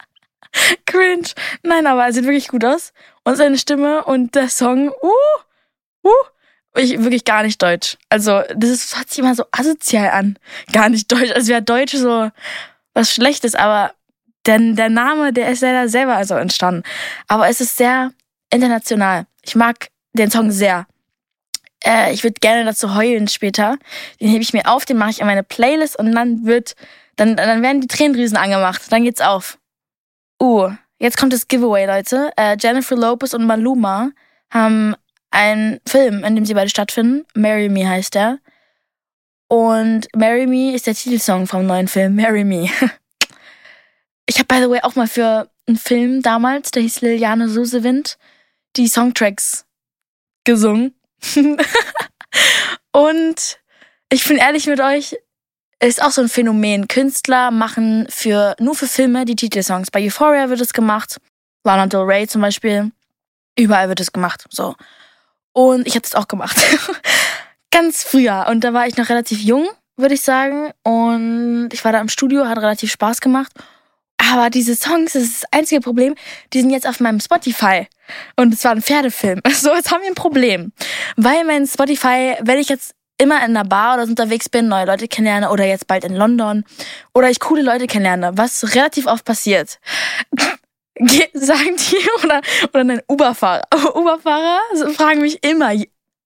Cringe. 0.86 1.28
Nein, 1.62 1.86
aber 1.86 2.06
er 2.06 2.14
sieht 2.14 2.24
wirklich 2.24 2.48
gut 2.48 2.64
aus. 2.64 2.94
Und 3.24 3.36
seine 3.36 3.58
Stimme 3.58 4.04
und 4.04 4.34
der 4.34 4.48
Song, 4.48 4.88
uh, 4.88 6.08
uh, 6.08 6.78
ich 6.78 6.98
wirklich 7.02 7.24
gar 7.24 7.42
nicht 7.42 7.60
deutsch. 7.60 7.98
Also, 8.08 8.40
das 8.56 8.70
ist, 8.70 8.96
hört 8.96 9.10
sich 9.10 9.18
immer 9.18 9.34
so 9.34 9.44
asozial 9.50 10.08
an. 10.12 10.38
Gar 10.72 10.88
nicht 10.88 11.12
deutsch. 11.12 11.30
Also 11.32 11.48
wäre 11.48 11.60
Deutsch 11.60 11.94
so 11.94 12.30
was 12.94 13.12
Schlechtes, 13.12 13.54
aber 13.54 13.92
denn 14.46 14.76
der 14.76 14.88
Name, 14.88 15.34
der 15.34 15.50
ist 15.50 15.60
leider 15.60 15.90
selber 15.90 16.16
also 16.16 16.36
entstanden. 16.36 16.84
Aber 17.28 17.50
es 17.50 17.60
ist 17.60 17.76
sehr 17.76 18.12
international. 18.50 19.26
Ich 19.42 19.56
mag 19.56 19.90
den 20.16 20.30
Song 20.30 20.50
sehr. 20.50 20.86
Äh, 21.84 22.12
ich 22.12 22.24
würde 22.24 22.34
gerne 22.40 22.64
dazu 22.64 22.94
heulen 22.94 23.28
später. 23.28 23.78
Den 24.20 24.28
hebe 24.28 24.42
ich 24.42 24.52
mir 24.52 24.66
auf, 24.66 24.84
den 24.84 24.96
mache 24.96 25.10
ich 25.10 25.20
in 25.20 25.26
meine 25.26 25.42
Playlist 25.42 25.98
und 25.98 26.12
dann 26.12 26.44
wird, 26.44 26.74
dann, 27.16 27.36
dann 27.36 27.62
werden 27.62 27.80
die 27.80 27.88
Tränendrüsen 27.88 28.36
angemacht. 28.36 28.82
Dann 28.90 29.04
geht's 29.04 29.20
auf. 29.20 29.58
Uh, 30.42 30.70
jetzt 30.98 31.16
kommt 31.16 31.32
das 31.32 31.48
Giveaway, 31.48 31.86
Leute. 31.86 32.30
Äh, 32.36 32.56
Jennifer 32.60 32.96
Lopez 32.96 33.34
und 33.34 33.46
Maluma 33.46 34.10
haben 34.50 34.94
ein 35.30 35.80
Film, 35.86 36.24
in 36.24 36.34
dem 36.34 36.44
sie 36.44 36.54
beide 36.54 36.70
stattfinden. 36.70 37.24
Marry 37.34 37.68
Me 37.68 37.88
heißt 37.88 38.16
er. 38.16 38.38
Und 39.48 40.08
Marry 40.14 40.46
Me 40.46 40.74
ist 40.74 40.86
der 40.86 40.94
Titelsong 40.94 41.46
vom 41.46 41.66
neuen 41.66 41.88
Film 41.88 42.16
Marry 42.16 42.44
Me. 42.44 42.68
Ich 44.28 44.40
habe, 44.40 44.46
by 44.46 44.60
the 44.60 44.68
way, 44.68 44.80
auch 44.82 44.96
mal 44.96 45.06
für 45.06 45.48
einen 45.68 45.78
Film 45.78 46.20
damals, 46.20 46.72
der 46.72 46.82
hieß 46.82 47.00
Liliane 47.00 47.48
Susewind, 47.48 48.18
die 48.74 48.88
Songtracks 48.88 49.65
gesungen. 50.46 50.94
Und 52.92 53.58
ich 54.10 54.26
bin 54.26 54.38
ehrlich 54.38 54.66
mit 54.66 54.80
euch, 54.80 55.16
ist 55.80 56.02
auch 56.02 56.10
so 56.10 56.22
ein 56.22 56.30
Phänomen. 56.30 56.88
Künstler 56.88 57.50
machen 57.50 58.06
für 58.08 58.56
nur 58.58 58.74
für 58.74 58.86
Filme 58.86 59.26
die 59.26 59.36
Titelsongs. 59.36 59.90
Bei 59.90 60.02
Euphoria 60.02 60.48
wird 60.48 60.62
es 60.62 60.72
gemacht, 60.72 61.18
Lana 61.64 61.86
Del 61.86 62.00
Rey 62.00 62.26
zum 62.26 62.40
Beispiel. 62.40 62.92
Überall 63.58 63.88
wird 63.88 64.00
es 64.00 64.12
gemacht. 64.12 64.46
So. 64.48 64.74
Und 65.52 65.86
ich 65.86 65.94
habe 65.94 66.02
das 66.02 66.14
auch 66.14 66.28
gemacht. 66.28 66.56
Ganz 67.70 68.04
früher. 68.04 68.46
Und 68.48 68.64
da 68.64 68.72
war 68.72 68.86
ich 68.86 68.96
noch 68.96 69.08
relativ 69.08 69.40
jung, 69.40 69.68
würde 69.96 70.14
ich 70.14 70.22
sagen. 70.22 70.72
Und 70.82 71.68
ich 71.72 71.84
war 71.84 71.92
da 71.92 72.00
im 72.00 72.08
Studio, 72.08 72.46
hat 72.46 72.58
relativ 72.58 72.90
Spaß 72.92 73.20
gemacht. 73.20 73.52
Aber 74.18 74.50
diese 74.50 74.74
Songs, 74.74 75.12
das 75.12 75.22
ist 75.22 75.42
das 75.42 75.52
einzige 75.52 75.80
Problem, 75.80 76.14
die 76.52 76.60
sind 76.60 76.70
jetzt 76.70 76.86
auf 76.86 77.00
meinem 77.00 77.20
Spotify. 77.20 77.86
Und 78.36 78.54
es 78.54 78.64
war 78.64 78.72
ein 78.72 78.82
Pferdefilm. 78.82 79.40
So, 79.56 79.74
jetzt 79.74 79.90
haben 79.90 80.02
wir 80.02 80.08
ein 80.08 80.14
Problem. 80.14 80.72
Weil 81.16 81.44
mein 81.44 81.66
Spotify, 81.66 82.36
wenn 82.40 82.58
ich 82.58 82.68
jetzt 82.68 82.94
immer 83.18 83.36
in 83.38 83.56
einer 83.56 83.64
Bar 83.64 83.94
oder 83.94 84.04
unterwegs 84.04 84.48
bin, 84.48 84.68
neue 84.68 84.86
Leute 84.86 85.08
kennenlerne 85.08 85.50
oder 85.50 85.64
jetzt 85.64 85.86
bald 85.86 86.04
in 86.04 86.14
London 86.14 86.64
oder 87.14 87.30
ich 87.30 87.40
coole 87.40 87.62
Leute 87.62 87.86
kennenlerne, 87.86 88.36
was 88.36 88.74
relativ 88.74 89.06
oft 89.06 89.24
passiert, 89.24 89.78
sagen 91.34 91.76
die 91.76 92.08
oder, 92.24 92.40
oder 92.72 92.80
ein 92.80 93.00
Uberfahrer. 93.08 93.62
Uberfahrer 93.94 94.60
fragen 94.94 95.22
mich 95.22 95.42
immer, 95.42 95.72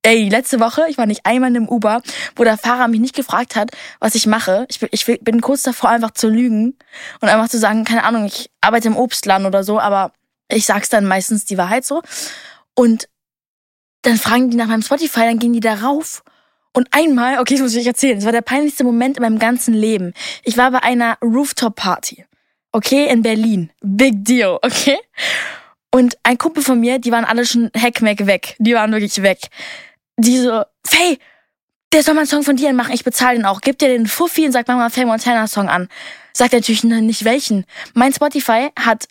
ey, 0.02 0.28
letzte 0.28 0.60
Woche, 0.60 0.84
ich 0.88 0.98
war 0.98 1.06
nicht 1.06 1.26
einmal 1.26 1.50
in 1.50 1.56
einem 1.56 1.68
Uber, 1.68 2.02
wo 2.36 2.44
der 2.44 2.56
Fahrer 2.56 2.88
mich 2.88 3.00
nicht 3.00 3.14
gefragt 3.14 3.56
hat, 3.56 3.70
was 3.98 4.14
ich 4.14 4.26
mache. 4.26 4.66
Ich, 4.68 4.80
ich 4.90 5.20
bin 5.22 5.40
kurz 5.40 5.62
davor, 5.62 5.90
einfach 5.90 6.12
zu 6.12 6.28
lügen 6.28 6.76
und 7.20 7.28
einfach 7.28 7.48
zu 7.48 7.58
sagen, 7.58 7.84
keine 7.84 8.04
Ahnung, 8.04 8.24
ich 8.24 8.50
arbeite 8.60 8.88
im 8.88 8.96
Obstladen 8.96 9.46
oder 9.46 9.62
so, 9.64 9.78
aber 9.78 10.12
ich 10.50 10.66
sag's 10.66 10.88
dann 10.88 11.06
meistens 11.06 11.44
die 11.44 11.58
Wahrheit 11.58 11.84
so. 11.84 12.02
Und 12.74 13.08
dann 14.02 14.16
fragen 14.16 14.50
die 14.50 14.56
nach 14.56 14.66
meinem 14.66 14.82
Spotify, 14.82 15.20
dann 15.20 15.38
gehen 15.38 15.52
die 15.52 15.60
da 15.60 15.74
rauf 15.74 16.22
und 16.72 16.88
einmal, 16.92 17.38
okay, 17.38 17.54
das 17.54 17.62
muss 17.62 17.74
ich 17.74 17.80
euch 17.80 17.86
erzählen, 17.86 18.16
das 18.16 18.24
war 18.24 18.32
der 18.32 18.42
peinlichste 18.42 18.84
Moment 18.84 19.16
in 19.16 19.22
meinem 19.22 19.38
ganzen 19.38 19.74
Leben. 19.74 20.14
Ich 20.44 20.56
war 20.56 20.70
bei 20.70 20.82
einer 20.82 21.18
Rooftop-Party, 21.20 22.24
okay, 22.72 23.08
in 23.08 23.22
Berlin. 23.22 23.70
Big 23.80 24.24
deal, 24.24 24.58
okay? 24.62 24.98
Und 25.90 26.16
ein 26.22 26.38
Kumpel 26.38 26.62
von 26.62 26.78
mir, 26.78 27.00
die 27.00 27.10
waren 27.10 27.24
alle 27.24 27.44
schon 27.44 27.70
heckmeck 27.74 28.26
weg. 28.26 28.54
Die 28.58 28.74
waren 28.74 28.92
wirklich 28.92 29.22
weg. 29.22 29.48
Die 30.16 30.38
so, 30.38 30.62
Faye, 30.86 31.18
der 31.92 32.04
soll 32.04 32.14
mal 32.14 32.20
einen 32.20 32.28
Song 32.28 32.44
von 32.44 32.54
dir 32.54 32.72
machen, 32.72 32.94
ich 32.94 33.02
bezahle 33.02 33.36
den 33.36 33.46
auch. 33.46 33.60
Gib 33.60 33.78
dir 33.78 33.88
den 33.88 34.06
Fuffi 34.06 34.46
und 34.46 34.52
sag, 34.52 34.68
mach 34.68 34.76
mal 34.76 34.90
Faye 34.90 35.06
Montana 35.06 35.48
Song 35.48 35.68
an. 35.68 35.88
Sagt 36.32 36.52
natürlich 36.52 36.84
nicht 36.84 37.24
welchen. 37.24 37.64
Mein 37.94 38.12
Spotify 38.12 38.68
hat 38.78 39.08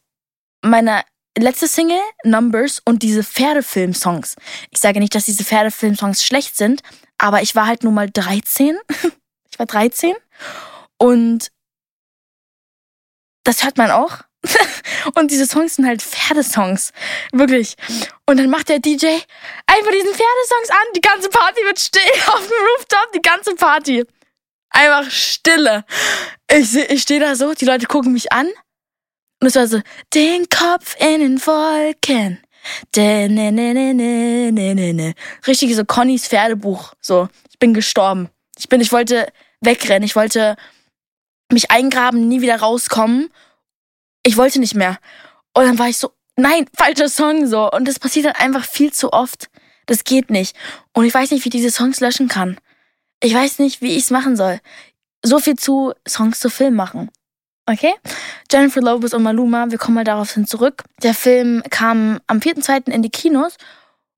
meine 0.62 1.02
letzte 1.42 1.68
Single, 1.68 2.02
Numbers 2.24 2.82
und 2.86 3.04
diese 3.04 3.24
Pferdefilm-Songs. 3.24 4.36
Ich 4.72 4.80
sage 4.80 5.00
nicht, 5.00 5.16
dass 5.16 5.26
diese 5.26 5.44
Pferdefilm-Songs 5.44 6.24
schlecht 6.24 6.56
sind, 6.56 6.82
aber 7.18 7.42
ich 7.42 7.56
war 7.56 7.68
halt 7.68 7.84
nur 7.84 7.94
mal 7.94 8.10
13. 8.10 8.78
ich 9.52 9.60
war 9.60 9.66
13. 9.66 10.16
Und 10.98 11.52
das 13.44 13.64
hört 13.64 13.78
man 13.78 13.92
auch. 13.92 14.20
und 15.16 15.32
diese 15.32 15.46
Songs 15.46 15.76
sind 15.76 15.86
halt 15.86 16.02
Pferdesongs. 16.02 16.92
Wirklich. 17.32 17.76
Und 18.26 18.38
dann 18.38 18.50
macht 18.50 18.70
der 18.70 18.80
DJ 18.80 19.06
einfach 19.06 19.92
diesen 19.92 20.14
Pferdesongs 20.14 20.70
an. 20.70 20.94
Die 20.96 21.02
ganze 21.02 21.30
Party 21.30 21.62
wird 21.64 21.80
still 21.80 22.02
auf 22.28 22.48
dem 22.48 22.68
Rooftop. 22.76 23.12
Die 23.14 23.22
ganze 23.22 23.56
Party. 23.56 24.06
Einfach 24.70 25.10
Stille. 25.10 25.84
Ich, 26.52 26.76
ich 26.76 27.02
stehe 27.02 27.20
da 27.20 27.36
so, 27.36 27.54
die 27.54 27.66
Leute 27.66 27.88
gucken 27.88 28.14
mich 28.14 28.32
an. 28.32 28.48
Und 29.40 29.48
es 29.48 29.56
war 29.56 29.68
so, 29.68 29.82
den 30.14 30.50
Kopf 30.50 30.96
in 31.00 31.22
den 31.22 31.46
Wolken. 31.46 32.40
Richtig 35.48 35.76
so 35.76 35.86
Connys 35.86 36.28
Pferdebuch. 36.28 36.94
So, 37.02 37.30
ich 37.50 37.60
bin 37.60 37.74
gestorben. 37.74 38.30
Ich 38.58 38.68
bin, 38.68 38.82
ich 38.82 38.92
wollte 38.92 39.32
wegrennen. 39.62 40.04
Ich 40.04 40.16
wollte 40.16 40.56
mich 41.52 41.72
eingraben, 41.72 42.28
nie 42.28 42.42
wieder 42.42 42.58
rauskommen. 42.58 43.30
Ich 44.24 44.38
wollte 44.38 44.60
nicht 44.60 44.76
mehr. 44.76 45.00
Und 45.54 45.66
dann 45.66 45.80
war 45.80 45.88
ich 45.88 45.98
so, 45.98 46.12
nein, 46.36 46.66
falscher 46.76 47.10
Song 47.10 47.48
so. 47.48 47.72
Und 47.72 47.88
das 47.88 48.00
passiert 48.00 48.26
dann 48.26 48.36
einfach 48.36 48.66
viel 48.66 48.92
zu 48.92 49.14
oft. 49.14 49.50
Das 49.86 50.04
geht 50.04 50.30
nicht. 50.30 50.56
Und 50.94 51.06
ich 51.06 51.14
weiß 51.14 51.32
nicht, 51.32 51.44
wie 51.46 51.50
ich 51.50 51.54
diese 51.54 51.72
Songs 51.72 52.00
löschen 52.00 52.28
kann. 52.28 52.60
Ich 53.22 53.34
weiß 53.34 53.60
nicht, 53.60 53.82
wie 53.82 53.94
ich 53.94 54.04
es 54.04 54.12
machen 54.12 54.36
soll. 54.36 54.60
So 55.24 55.40
viel 55.40 55.56
zu 55.56 55.94
Songs 56.08 56.40
zu 56.40 56.50
Film 56.50 56.76
machen. 56.76 57.10
Okay? 57.70 57.94
Jennifer 58.52 58.82
Lopez 58.82 59.14
und 59.14 59.22
Maluma, 59.22 59.70
wir 59.70 59.78
kommen 59.78 59.94
mal 59.94 60.04
darauf 60.04 60.34
hin 60.34 60.48
zurück. 60.48 60.84
Der 61.04 61.14
Film 61.14 61.62
kam 61.70 62.20
am 62.26 62.40
4.2. 62.40 62.90
in 62.92 63.04
die 63.04 63.12
Kinos 63.12 63.58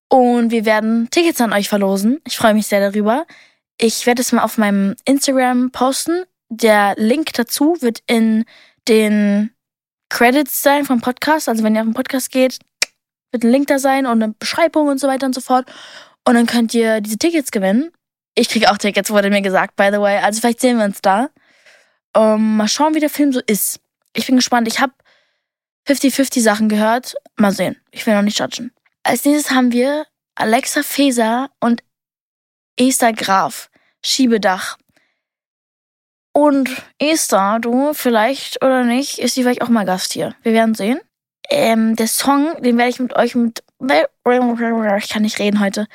und 0.07 0.51
wir 0.51 0.63
werden 0.63 1.09
Tickets 1.11 1.41
an 1.41 1.51
euch 1.51 1.67
verlosen. 1.67 2.21
Ich 2.25 2.37
freue 2.37 2.53
mich 2.53 2.67
sehr 2.67 2.79
darüber. 2.79 3.25
Ich 3.77 4.05
werde 4.05 4.21
es 4.21 4.31
mal 4.31 4.43
auf 4.43 4.57
meinem 4.57 4.95
Instagram 5.03 5.71
posten. 5.71 6.23
Der 6.47 6.95
Link 6.97 7.33
dazu 7.33 7.75
wird 7.81 8.01
in 8.07 8.45
den 8.87 9.51
Credits 10.09 10.61
sein 10.61 10.85
vom 10.85 11.01
Podcast. 11.01 11.49
Also 11.49 11.63
wenn 11.63 11.75
ihr 11.75 11.81
auf 11.81 11.87
den 11.87 11.93
Podcast 11.93 12.31
geht, 12.31 12.57
wird 13.31 13.43
ein 13.43 13.51
Link 13.51 13.67
da 13.67 13.79
sein 13.79 14.05
und 14.05 14.23
eine 14.23 14.33
Beschreibung 14.33 14.87
und 14.87 14.99
so 14.99 15.09
weiter 15.09 15.25
und 15.25 15.35
so 15.35 15.41
fort. 15.41 15.69
Und 16.25 16.35
dann 16.35 16.45
könnt 16.45 16.73
ihr 16.73 17.01
diese 17.01 17.17
Tickets 17.17 17.51
gewinnen. 17.51 17.91
Ich 18.33 18.47
kriege 18.47 18.71
auch 18.71 18.77
Tickets, 18.77 19.09
wurde 19.09 19.29
mir 19.29 19.41
gesagt, 19.41 19.75
by 19.75 19.89
the 19.91 19.99
way. 19.99 20.19
Also 20.19 20.39
vielleicht 20.39 20.61
sehen 20.61 20.77
wir 20.77 20.85
uns 20.85 21.01
da. 21.01 21.29
Ähm, 22.15 22.57
mal 22.57 22.67
schauen, 22.67 22.93
wie 22.93 22.99
der 22.99 23.09
Film 23.09 23.31
so 23.33 23.41
ist. 23.45 23.79
Ich 24.13 24.25
bin 24.25 24.35
gespannt. 24.35 24.67
Ich 24.67 24.79
habe 24.79 24.93
50-50 25.87 26.41
Sachen 26.41 26.69
gehört. 26.69 27.15
Mal 27.37 27.51
sehen. 27.51 27.77
Ich 27.91 28.05
will 28.05 28.15
noch 28.15 28.21
nicht 28.21 28.39
judgen. 28.39 28.71
Als 29.03 29.25
nächstes 29.25 29.51
haben 29.51 29.71
wir 29.71 30.05
Alexa 30.35 30.83
Feser 30.83 31.49
und 31.59 31.83
Esther 32.77 33.13
Graf. 33.13 33.69
Schiebedach. 34.03 34.77
Und 36.33 36.69
Esther, 36.97 37.59
du, 37.59 37.93
vielleicht 37.93 38.63
oder 38.63 38.83
nicht, 38.83 39.19
ist 39.19 39.35
sie 39.35 39.43
vielleicht 39.43 39.61
auch 39.61 39.69
mal 39.69 39.85
Gast 39.85 40.13
hier. 40.13 40.33
Wir 40.43 40.53
werden 40.53 40.75
sehen. 40.75 40.99
Ähm, 41.49 41.95
der 41.97 42.07
Song, 42.07 42.61
den 42.61 42.77
werde 42.77 42.89
ich 42.89 42.99
mit 42.99 43.15
euch 43.15 43.35
mit. 43.35 43.63
Ich 43.81 45.09
kann 45.09 45.21
nicht 45.23 45.39
reden 45.39 45.59
heute. 45.59 45.87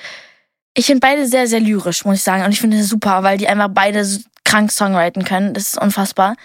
Ich 0.74 0.86
finde 0.86 1.00
beide 1.00 1.26
sehr, 1.26 1.46
sehr 1.46 1.60
lyrisch, 1.60 2.04
muss 2.04 2.16
ich 2.16 2.22
sagen. 2.22 2.44
Und 2.44 2.52
ich 2.52 2.60
finde 2.60 2.78
es 2.78 2.88
super, 2.88 3.22
weil 3.22 3.38
die 3.38 3.48
einfach 3.48 3.68
beide 3.70 4.06
krank 4.46 4.72
songwriten 4.72 5.24
können. 5.24 5.52
Das 5.52 5.66
ist 5.66 5.78
unfassbar. 5.78 6.36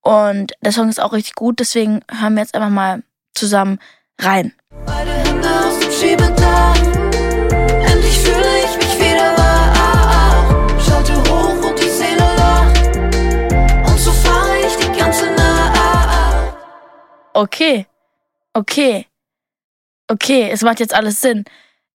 Und 0.00 0.54
der 0.62 0.72
Song 0.72 0.88
ist 0.88 1.00
auch 1.00 1.12
richtig 1.12 1.34
gut, 1.34 1.60
deswegen 1.60 2.00
hören 2.10 2.34
wir 2.34 2.40
jetzt 2.40 2.54
einfach 2.54 2.70
mal 2.70 3.02
zusammen 3.34 3.78
rein. 4.18 4.54
Beide 4.86 5.10
Hände 5.10 5.48
aus 5.48 5.78
dem 5.78 5.92
Schiebedach. 5.92 6.76
Endlich 6.78 8.18
fühle 8.18 8.64
ich 8.64 8.76
mich 8.76 8.98
wieder 8.98 9.36
wahr. 9.36 10.80
Schalte 10.80 11.14
hoch 11.30 11.68
und 11.68 11.78
die 11.78 11.88
Seele 11.88 12.34
lacht. 12.36 12.96
Und 13.86 13.98
so 13.98 14.10
fahre 14.10 14.56
ich 14.66 14.76
die 14.76 14.98
ganze 14.98 15.26
Nacht. 15.26 16.54
Okay. 17.34 17.86
Okay. 18.54 19.06
Okay, 20.08 20.50
es 20.50 20.62
macht 20.62 20.80
jetzt 20.80 20.94
alles 20.94 21.20
Sinn. 21.20 21.44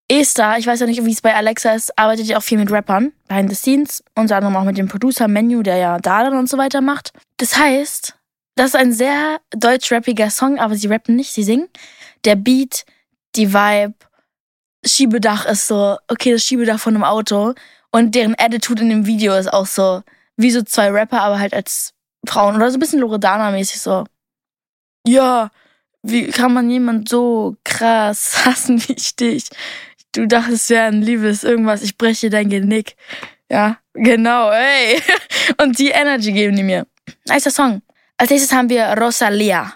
Esther, 0.07 0.57
ich 0.57 0.67
weiß 0.67 0.81
ja 0.81 0.85
nicht, 0.85 1.03
wie 1.03 1.11
es 1.11 1.21
bei 1.21 1.33
Alexa 1.33 1.71
ist, 1.71 1.97
arbeitet 1.97 2.27
ja 2.27 2.37
auch 2.37 2.43
viel 2.43 2.59
mit 2.59 2.71
Rappern, 2.71 3.11
behind 3.27 3.49
the 3.49 3.55
scenes, 3.55 4.03
unter 4.15 4.37
anderem 4.37 4.55
auch 4.55 4.63
mit 4.63 4.77
dem 4.77 4.87
Producer 4.87 5.27
Menu, 5.27 5.63
der 5.63 5.77
ja 5.77 5.97
Dadan 5.99 6.37
und 6.37 6.47
so 6.47 6.57
weiter 6.57 6.81
macht. 6.81 7.11
Das 7.37 7.57
heißt, 7.57 8.15
das 8.55 8.67
ist 8.67 8.75
ein 8.75 8.93
sehr 8.93 9.39
deutsch-rappiger 9.51 10.29
Song, 10.29 10.59
aber 10.59 10.75
sie 10.75 10.87
rappen 10.87 11.15
nicht, 11.15 11.33
sie 11.33 11.43
singen. 11.43 11.67
Der 12.23 12.35
Beat, 12.35 12.85
die 13.35 13.53
Vibe, 13.53 13.95
Schiebedach 14.85 15.45
ist 15.45 15.67
so, 15.67 15.97
okay, 16.07 16.31
das 16.31 16.43
Schiebedach 16.43 16.79
von 16.79 16.93
einem 16.93 17.03
Auto 17.03 17.55
und 17.91 18.13
deren 18.13 18.35
Attitude 18.37 18.83
in 18.83 18.89
dem 18.89 19.05
Video 19.07 19.33
ist 19.33 19.51
auch 19.51 19.65
so, 19.65 20.03
wie 20.37 20.51
so 20.51 20.61
zwei 20.61 20.91
Rapper, 20.91 21.21
aber 21.21 21.39
halt 21.39 21.53
als 21.53 21.93
Frauen 22.27 22.55
oder 22.55 22.69
so 22.69 22.77
ein 22.77 22.79
bisschen 22.79 22.99
Loredana-mäßig 22.99 23.79
so. 23.79 24.05
Ja, 25.07 25.49
wie 26.03 26.27
kann 26.27 26.53
man 26.53 26.69
jemand 26.69 27.09
so 27.09 27.57
krass 27.63 28.37
hassen 28.45 28.81
wie 28.87 28.93
ich 28.93 29.15
dich? 29.15 29.49
Du 30.15 30.27
dachtest, 30.27 30.63
es 30.63 30.69
wäre 30.69 30.87
ein 30.87 31.01
liebes 31.01 31.43
irgendwas, 31.43 31.81
ich 31.81 31.97
breche 31.97 32.29
dein 32.29 32.49
Genick. 32.49 32.95
Ja, 33.49 33.77
genau, 33.93 34.49
ey. 34.51 35.01
Und 35.61 35.77
die 35.77 35.89
Energy 35.89 36.31
geben 36.31 36.55
die 36.55 36.63
mir. 36.63 36.87
Nicer 37.27 37.51
Song. 37.51 37.81
Als 38.17 38.29
nächstes 38.29 38.51
haben 38.51 38.69
wir 38.69 38.85
Rosalia. 38.97 39.73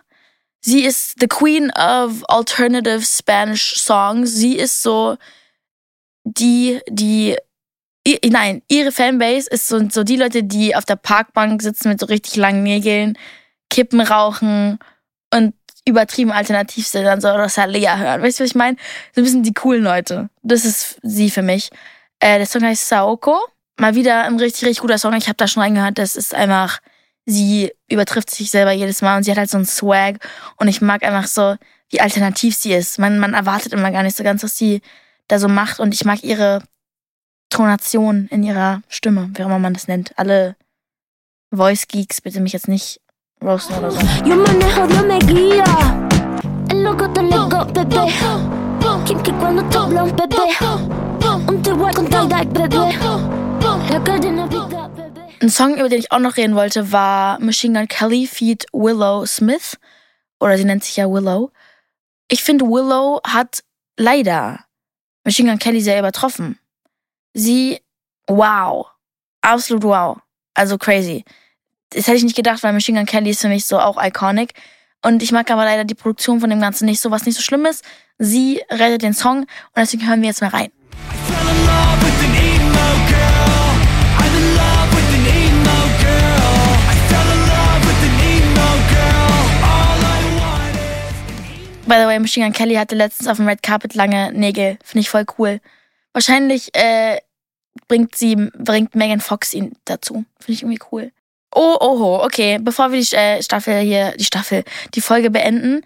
Sie 0.62 0.84
ist 0.84 1.16
the 1.20 1.28
queen 1.28 1.72
of 1.72 2.24
alternative 2.28 3.02
Spanish 3.02 3.76
songs. 3.78 4.34
Sie 4.36 4.58
ist 4.58 4.82
so 4.82 5.18
die, 6.24 6.80
die, 6.90 7.38
nein, 8.26 8.62
ihre 8.68 8.92
Fanbase 8.92 9.50
ist 9.50 9.68
so, 9.68 9.88
so 9.90 10.04
die 10.04 10.18
Leute, 10.18 10.44
die 10.44 10.76
auf 10.76 10.86
der 10.86 10.96
Parkbank 10.96 11.62
sitzen 11.62 11.90
mit 11.90 12.00
so 12.00 12.08
richtig 12.08 12.36
langen 12.36 12.64
Nägeln, 12.64 13.18
Kippen 13.70 14.02
rauchen 14.02 14.80
und 15.34 15.54
übertrieben 15.90 16.32
alternativ 16.32 16.88
sind, 16.88 17.04
dann 17.04 17.22
soll 17.22 17.40
Rosalia 17.40 17.98
hören. 17.98 18.22
Weißt 18.22 18.40
du, 18.40 18.44
was 18.44 18.52
ich 18.52 18.56
meine? 18.56 18.78
So 19.14 19.22
ein 19.22 19.24
bisschen 19.24 19.44
die 19.44 19.54
coolen 19.54 19.84
Leute. 19.84 20.30
Das 20.44 20.66
ist 20.66 21.00
sie 21.04 21.30
für 21.30 21.42
mich. 21.42 21.70
Äh, 22.20 22.38
der 22.38 22.48
Song 22.48 22.64
heißt 22.64 22.88
Saoko. 22.88 23.38
Mal 23.78 23.96
wieder 23.96 24.24
ein 24.24 24.38
richtig, 24.38 24.66
richtig 24.66 24.82
guter 24.82 24.98
Song. 24.98 25.14
Ich 25.14 25.28
habe 25.28 25.38
da 25.38 25.48
schon 25.48 25.64
reingehört. 25.64 25.98
Das 25.98 26.16
ist 26.16 26.34
einfach, 26.34 26.80
sie 27.26 27.72
übertrifft 27.90 28.30
sich 28.30 28.52
selber 28.52 28.72
jedes 28.72 29.02
Mal 29.02 29.18
und 29.18 29.24
sie 29.24 29.32
hat 29.32 29.38
halt 29.38 29.50
so 29.50 29.58
einen 29.58 29.66
Swag. 29.66 30.26
Und 30.58 30.68
ich 30.68 30.82
mag 30.82 31.04
einfach 31.04 31.28
so, 31.28 31.56
wie 31.90 32.02
alternativ 32.02 32.56
sie 32.56 32.74
ist. 32.74 33.00
Man, 33.00 33.20
man 33.20 33.34
erwartet 33.34 33.74
immer 33.74 33.92
gar 33.92 34.04
nicht 34.04 34.18
so 34.18 34.24
ganz, 34.24 34.44
was 34.44 34.58
sie 34.58 34.82
da 35.28 35.40
so 35.40 35.48
macht. 35.48 35.80
Und 35.80 35.94
ich 35.94 36.06
mag 36.06 36.24
ihre 36.24 36.62
Tonation 37.50 38.28
in 38.30 38.44
ihrer 38.44 38.82
Stimme, 38.90 39.30
wie 39.34 39.44
auch 39.44 39.48
immer 39.48 39.60
man 39.60 39.74
das 39.74 39.88
nennt. 39.88 40.18
Alle 40.18 40.56
Voice 41.52 41.88
Geeks 41.88 42.22
bitte 42.22 42.42
mich 42.42 42.54
jetzt 42.54 42.68
nicht. 42.68 43.02
Yo 43.42 44.36
manejo, 44.36 44.86
Dios 44.86 45.06
me 45.06 45.18
guía. 45.20 45.64
El 46.70 46.84
loco 46.84 47.10
te 47.10 47.24
lego, 47.24 47.66
bebé. 47.74 48.12
Quien 49.06 49.24
que 49.24 49.32
cuando 49.32 49.64
te 49.64 49.78
habla 49.78 50.04
un 50.04 50.14
bebé. 50.14 50.36
Ein 55.42 55.50
Song, 55.50 55.76
über 55.76 55.88
den 55.88 56.00
ich 56.00 56.12
auch 56.12 56.20
noch 56.20 56.36
reden 56.36 56.54
wollte, 56.54 56.92
war 56.92 57.40
Machine 57.40 57.80
Gun 57.80 57.88
Kelly 57.88 58.28
feat. 58.28 58.66
Willow 58.74 59.26
Smith. 59.26 59.78
Oder 60.42 60.58
sie 60.58 60.66
nennt 60.66 60.84
sich 60.84 60.98
ja 60.98 61.10
Willow. 61.10 61.52
Ich 62.28 62.44
finde, 62.44 62.66
Willow 62.66 63.22
hat 63.26 63.64
leider 63.96 64.66
Machine 65.24 65.52
Gun 65.52 65.60
Kelly 65.60 65.80
sehr 65.80 66.00
übertroffen. 66.00 66.60
Sie, 67.34 67.80
wow. 68.28 68.88
Absolut 69.42 69.84
wow. 69.84 70.18
Also 70.56 70.78
crazy. 70.78 71.24
Das 71.92 72.06
hätte 72.06 72.18
ich 72.18 72.24
nicht 72.24 72.36
gedacht, 72.36 72.62
weil 72.62 72.74
Machine 72.74 73.00
Gun 73.00 73.08
Kelly 73.08 73.32
ist 73.32 73.42
für 73.42 73.48
mich 73.48 73.66
so 73.66 73.80
auch 73.80 74.02
iconic. 74.02 74.54
Und 75.02 75.24
ich 75.24 75.32
mag 75.32 75.50
aber 75.50 75.64
leider 75.66 75.86
die 75.86 75.96
Produktion 75.96 76.40
von 76.40 76.50
dem 76.50 76.60
Ganzen 76.60 76.86
nicht 76.86 77.00
so, 77.00 77.10
was 77.10 77.26
nicht 77.26 77.36
so 77.36 77.42
schlimm 77.42 77.66
ist. 77.66 77.84
Sie 78.20 78.62
rettet 78.70 79.02
den 79.02 79.14
Song 79.14 79.40
und 79.40 79.48
deswegen 79.78 80.08
hören 80.08 80.22
wir 80.22 80.28
jetzt 80.28 80.42
mal 80.42 80.50
rein. 80.50 80.72
By 91.88 91.96
the 91.96 92.06
way, 92.06 92.20
Machine 92.20 92.46
Gun 92.46 92.54
Kelly 92.54 92.76
hatte 92.76 92.94
letztens 92.94 93.28
auf 93.28 93.38
dem 93.38 93.48
Red 93.48 93.64
Carpet 93.64 93.96
lange 93.96 94.32
Nägel. 94.32 94.78
Finde 94.84 95.00
ich 95.00 95.10
voll 95.10 95.26
cool. 95.40 95.60
Wahrscheinlich 96.14 96.76
äh, 96.76 97.18
bringt 97.88 98.16
sie, 98.16 98.36
bringt 98.36 98.94
Megan 98.94 99.22
Fox 99.22 99.56
ihn 99.56 99.72
dazu. 99.86 100.26
Finde 100.40 100.52
ich 100.52 100.62
irgendwie 100.62 100.82
cool. 100.92 101.12
Oh, 101.54 101.78
oho, 101.80 102.24
okay. 102.24 102.60
Bevor 102.62 102.92
wir 102.92 103.02
die 103.02 103.16
äh, 103.16 103.42
Staffel 103.42 103.80
hier, 103.80 104.14
die 104.18 104.26
Staffel, 104.26 104.64
die 104.94 105.02
Folge 105.02 105.32
beenden. 105.32 105.82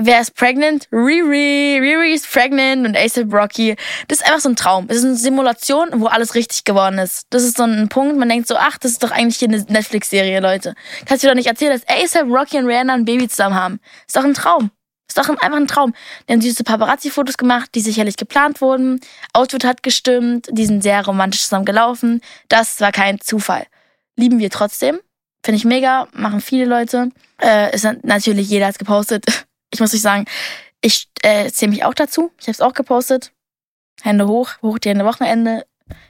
Wer 0.00 0.20
ist 0.20 0.36
pregnant? 0.36 0.86
Riri. 0.92 1.78
Riri 1.80 2.14
ist 2.14 2.30
pregnant 2.30 2.86
und 2.86 2.96
ASAP 2.96 3.32
Rocky. 3.32 3.74
Das 4.06 4.18
ist 4.18 4.26
einfach 4.26 4.40
so 4.40 4.48
ein 4.48 4.54
Traum. 4.54 4.86
Es 4.88 4.98
ist 4.98 5.04
eine 5.04 5.16
Simulation, 5.16 5.88
wo 5.94 6.06
alles 6.06 6.36
richtig 6.36 6.62
geworden 6.62 6.98
ist. 6.98 7.26
Das 7.30 7.42
ist 7.42 7.56
so 7.56 7.64
ein 7.64 7.88
Punkt, 7.88 8.16
man 8.16 8.28
denkt 8.28 8.46
so, 8.46 8.54
ach, 8.56 8.78
das 8.78 8.92
ist 8.92 9.02
doch 9.02 9.10
eigentlich 9.10 9.38
hier 9.38 9.48
eine 9.48 9.58
Netflix-Serie, 9.58 10.38
Leute. 10.38 10.74
Kannst 11.04 11.24
du 11.24 11.28
doch 11.28 11.34
nicht 11.34 11.48
erzählen, 11.48 11.72
dass 11.72 11.88
ASAP 11.88 12.28
Rocky 12.28 12.58
und 12.58 12.66
Rihanna 12.66 12.94
ein 12.94 13.04
Baby 13.04 13.26
zusammen 13.28 13.56
haben. 13.56 13.80
Ist 14.06 14.16
doch 14.16 14.24
ein 14.24 14.34
Traum. 14.34 14.70
Ist 15.08 15.18
doch 15.18 15.28
einfach 15.28 15.56
ein 15.56 15.66
Traum. 15.66 15.94
Die 16.28 16.32
haben 16.32 16.42
süße 16.42 16.62
Paparazzi-Fotos 16.62 17.36
gemacht, 17.36 17.70
die 17.74 17.80
sicherlich 17.80 18.16
geplant 18.16 18.60
wurden. 18.60 19.00
Outfit 19.32 19.64
hat 19.64 19.82
gestimmt, 19.82 20.46
die 20.52 20.66
sind 20.66 20.82
sehr 20.82 21.04
romantisch 21.04 21.42
zusammen 21.42 21.64
gelaufen. 21.64 22.20
Das 22.48 22.80
war 22.80 22.92
kein 22.92 23.20
Zufall. 23.20 23.66
Lieben 24.18 24.40
wir 24.40 24.50
trotzdem. 24.50 24.98
Finde 25.44 25.58
ich 25.58 25.64
mega, 25.64 26.08
machen 26.12 26.40
viele 26.40 26.64
Leute. 26.64 27.10
Äh, 27.40 27.72
ist 27.74 27.86
natürlich 28.02 28.48
jeder 28.50 28.66
hat 28.66 28.78
gepostet. 28.78 29.24
Ich 29.70 29.80
muss 29.80 29.92
euch 29.92 30.00
sagen, 30.00 30.24
ich 30.80 31.10
äh, 31.20 31.50
zähle 31.50 31.72
mich 31.72 31.84
auch 31.84 31.92
dazu. 31.92 32.32
Ich 32.38 32.46
habe 32.46 32.52
es 32.52 32.62
auch 32.62 32.72
gepostet. 32.72 33.32
Hände 34.00 34.26
hoch, 34.26 34.52
hoch 34.62 34.78
die 34.78 34.88
Hände 34.88 35.04
Wochenende. 35.04 35.66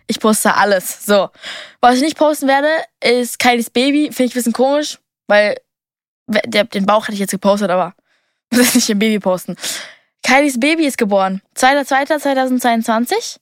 Ich 0.06 0.20
poste 0.20 0.54
alles. 0.54 1.04
So. 1.04 1.30
Was 1.80 1.96
ich 1.96 2.02
nicht 2.02 2.16
posten 2.16 2.46
werde, 2.46 2.68
ist 3.02 3.40
Kylies 3.40 3.70
Baby. 3.70 4.12
Finde 4.12 4.26
ich 4.26 4.30
ein 4.30 4.38
bisschen 4.38 4.52
komisch, 4.52 5.00
weil 5.26 5.56
der, 6.28 6.66
den 6.66 6.86
Bauch 6.86 7.08
hätte 7.08 7.14
ich 7.14 7.18
jetzt 7.18 7.32
gepostet, 7.32 7.68
aber 7.68 7.96
muss 8.52 8.68
ich 8.68 8.74
nicht 8.76 8.90
im 8.90 9.00
Baby 9.00 9.18
posten. 9.18 9.56
Kylies 10.22 10.60
Baby 10.60 10.86
ist 10.86 10.98
geboren. 10.98 11.42
2.2.2022. 11.56 13.38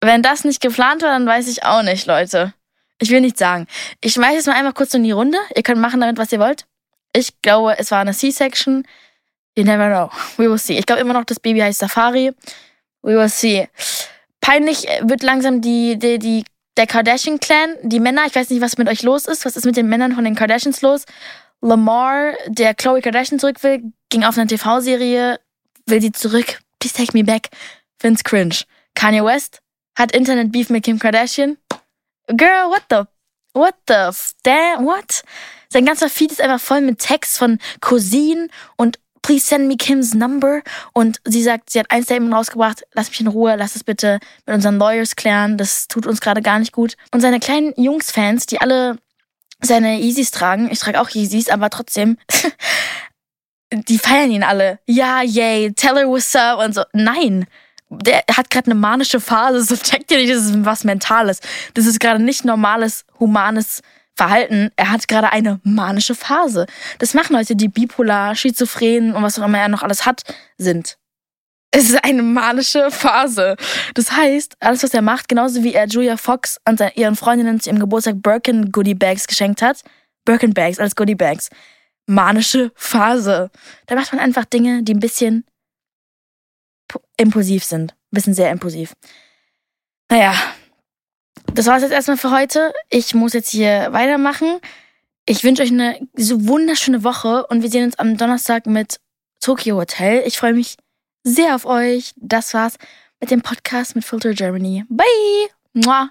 Wenn 0.00 0.24
das 0.24 0.42
nicht 0.42 0.60
geplant 0.60 1.02
war, 1.02 1.10
dann 1.10 1.26
weiß 1.26 1.46
ich 1.46 1.64
auch 1.64 1.84
nicht, 1.84 2.06
Leute. 2.08 2.54
Ich 3.02 3.10
will 3.10 3.20
nichts 3.20 3.40
sagen. 3.40 3.66
Ich 4.00 4.12
schmeiße 4.12 4.36
jetzt 4.36 4.46
mal 4.46 4.54
einfach 4.54 4.74
kurz 4.74 4.94
in 4.94 5.02
die 5.02 5.10
Runde. 5.10 5.36
Ihr 5.56 5.64
könnt 5.64 5.80
machen 5.80 6.00
damit, 6.00 6.18
was 6.18 6.30
ihr 6.30 6.38
wollt. 6.38 6.66
Ich 7.12 7.42
glaube, 7.42 7.76
es 7.76 7.90
war 7.90 7.98
eine 7.98 8.12
C-Section. 8.12 8.86
You 9.56 9.64
never 9.64 9.88
know. 9.88 10.10
We 10.36 10.48
will 10.48 10.56
see. 10.56 10.78
Ich 10.78 10.86
glaube 10.86 11.00
immer 11.00 11.12
noch, 11.12 11.24
das 11.24 11.40
Baby 11.40 11.58
heißt 11.58 11.80
Safari. 11.80 12.32
We 13.02 13.16
will 13.18 13.28
see. 13.28 13.68
Peinlich 14.40 14.86
wird 15.00 15.24
langsam 15.24 15.60
die, 15.60 15.98
die, 15.98 16.20
die, 16.20 16.44
der 16.76 16.86
Kardashian-Clan, 16.86 17.74
die 17.82 17.98
Männer. 17.98 18.22
Ich 18.28 18.36
weiß 18.36 18.50
nicht, 18.50 18.62
was 18.62 18.78
mit 18.78 18.88
euch 18.88 19.02
los 19.02 19.26
ist. 19.26 19.44
Was 19.44 19.56
ist 19.56 19.66
mit 19.66 19.76
den 19.76 19.88
Männern 19.88 20.12
von 20.12 20.22
den 20.22 20.36
Kardashians 20.36 20.80
los? 20.80 21.04
Lamar, 21.60 22.34
der 22.46 22.72
Chloe 22.74 23.02
Kardashian 23.02 23.40
zurück 23.40 23.64
will, 23.64 23.82
ging 24.10 24.22
auf 24.22 24.38
eine 24.38 24.46
TV-Serie, 24.46 25.40
will 25.86 26.00
sie 26.00 26.12
zurück. 26.12 26.60
Please 26.78 26.94
take 26.94 27.18
me 27.18 27.24
back. 27.24 27.48
Find's 27.98 28.22
cringe. 28.22 28.62
Kanye 28.94 29.24
West 29.24 29.60
hat 29.96 30.12
Internet-Beef 30.12 30.70
mit 30.70 30.84
Kim 30.84 31.00
Kardashian. 31.00 31.58
Girl, 32.36 32.70
what 32.70 32.82
the, 32.90 33.04
what 33.52 33.74
the, 33.86 34.10
damn, 34.42 34.84
what? 34.84 35.22
Sein 35.68 35.86
ganzer 35.86 36.08
Feed 36.08 36.32
ist 36.32 36.40
einfach 36.40 36.60
voll 36.60 36.80
mit 36.80 36.98
Text 36.98 37.38
von 37.38 37.58
Cousinen 37.80 38.50
und 38.76 38.98
please 39.22 39.46
send 39.46 39.68
me 39.68 39.76
Kim's 39.76 40.14
number. 40.14 40.62
Und 40.92 41.20
sie 41.24 41.42
sagt, 41.42 41.70
sie 41.70 41.78
hat 41.78 41.90
ein 41.90 42.02
Statement 42.02 42.34
rausgebracht, 42.34 42.82
lass 42.92 43.08
mich 43.08 43.20
in 43.20 43.28
Ruhe, 43.28 43.56
lass 43.56 43.76
es 43.76 43.84
bitte 43.84 44.18
mit 44.46 44.54
unseren 44.54 44.78
Lawyers 44.78 45.16
klären, 45.16 45.56
das 45.56 45.88
tut 45.88 46.06
uns 46.06 46.20
gerade 46.20 46.42
gar 46.42 46.58
nicht 46.58 46.72
gut. 46.72 46.96
Und 47.12 47.20
seine 47.20 47.40
kleinen 47.40 47.72
Jungs-Fans, 47.76 48.46
die 48.46 48.60
alle 48.60 48.98
seine 49.60 49.98
Yeezys 50.00 50.32
tragen. 50.32 50.68
Ich 50.70 50.80
trage 50.80 51.00
auch 51.00 51.08
Yeezys, 51.10 51.48
aber 51.48 51.70
trotzdem. 51.70 52.18
die 53.72 53.98
feiern 53.98 54.30
ihn 54.30 54.42
alle. 54.42 54.80
Ja, 54.86 55.22
yay, 55.22 55.72
tell 55.72 55.94
her 55.96 56.08
what's 56.08 56.34
up 56.36 56.58
und 56.58 56.74
so. 56.74 56.82
Nein. 56.92 57.46
Der 58.00 58.22
hat 58.36 58.50
gerade 58.50 58.70
eine 58.70 58.74
manische 58.80 59.20
Phase. 59.20 59.62
So 59.62 59.76
checkt 59.76 60.10
ihr 60.10 60.18
nicht, 60.18 60.32
das 60.32 60.46
ist 60.46 60.64
was 60.64 60.84
Mentales. 60.84 61.40
Das 61.74 61.86
ist 61.86 62.00
gerade 62.00 62.22
nicht 62.22 62.44
normales, 62.44 63.04
humanes 63.20 63.82
Verhalten. 64.14 64.70
Er 64.76 64.90
hat 64.90 65.08
gerade 65.08 65.30
eine 65.32 65.60
manische 65.62 66.14
Phase. 66.14 66.66
Das 66.98 67.14
machen 67.14 67.34
Leute, 67.34 67.56
die 67.56 67.68
bipolar, 67.68 68.34
schizophren 68.34 69.14
und 69.14 69.22
was 69.22 69.38
auch 69.38 69.44
immer 69.44 69.58
er 69.58 69.68
noch 69.68 69.82
alles 69.82 70.06
hat, 70.06 70.22
sind. 70.58 70.98
Es 71.74 71.88
ist 71.88 72.04
eine 72.04 72.22
manische 72.22 72.90
Phase. 72.90 73.56
Das 73.94 74.12
heißt, 74.12 74.56
alles, 74.60 74.82
was 74.82 74.92
er 74.92 75.00
macht, 75.00 75.28
genauso 75.28 75.64
wie 75.64 75.72
er 75.72 75.86
Julia 75.86 76.18
Fox 76.18 76.60
und 76.68 76.82
ihren 76.96 77.16
Freundinnen 77.16 77.60
zu 77.60 77.70
ihrem 77.70 77.78
Geburtstag 77.78 78.16
Birkin 78.20 78.70
Goodie 78.70 78.94
Bags 78.94 79.26
geschenkt 79.26 79.62
hat, 79.62 79.82
Birkin 80.26 80.52
Bags 80.52 80.78
als 80.78 80.94
Goodie 80.94 81.14
Bags, 81.14 81.48
manische 82.06 82.72
Phase. 82.74 83.50
Da 83.86 83.94
macht 83.94 84.12
man 84.12 84.20
einfach 84.20 84.44
Dinge, 84.44 84.82
die 84.82 84.94
ein 84.94 85.00
bisschen 85.00 85.46
impulsiv 87.16 87.64
sind. 87.64 87.92
Ein 87.92 88.10
bisschen 88.10 88.34
sehr 88.34 88.50
impulsiv. 88.50 88.94
Naja, 90.10 90.34
das 91.54 91.66
war 91.66 91.76
es 91.76 91.82
jetzt 91.82 91.92
erstmal 91.92 92.16
für 92.16 92.30
heute. 92.30 92.72
Ich 92.90 93.14
muss 93.14 93.32
jetzt 93.32 93.50
hier 93.50 93.88
weitermachen. 93.92 94.60
Ich 95.26 95.44
wünsche 95.44 95.62
euch 95.62 95.70
eine 95.70 95.98
so 96.14 96.46
wunderschöne 96.46 97.04
Woche 97.04 97.46
und 97.46 97.62
wir 97.62 97.70
sehen 97.70 97.84
uns 97.84 97.98
am 97.98 98.16
Donnerstag 98.16 98.66
mit 98.66 99.00
Tokyo 99.40 99.76
Hotel. 99.76 100.22
Ich 100.26 100.38
freue 100.38 100.54
mich 100.54 100.76
sehr 101.22 101.54
auf 101.54 101.64
euch. 101.64 102.14
Das 102.16 102.54
war's 102.54 102.76
mit 103.20 103.30
dem 103.30 103.42
Podcast 103.42 103.94
mit 103.94 104.04
Filter 104.04 104.34
Germany. 104.34 104.84
Bye! 104.88 105.50
Mua. 105.74 106.10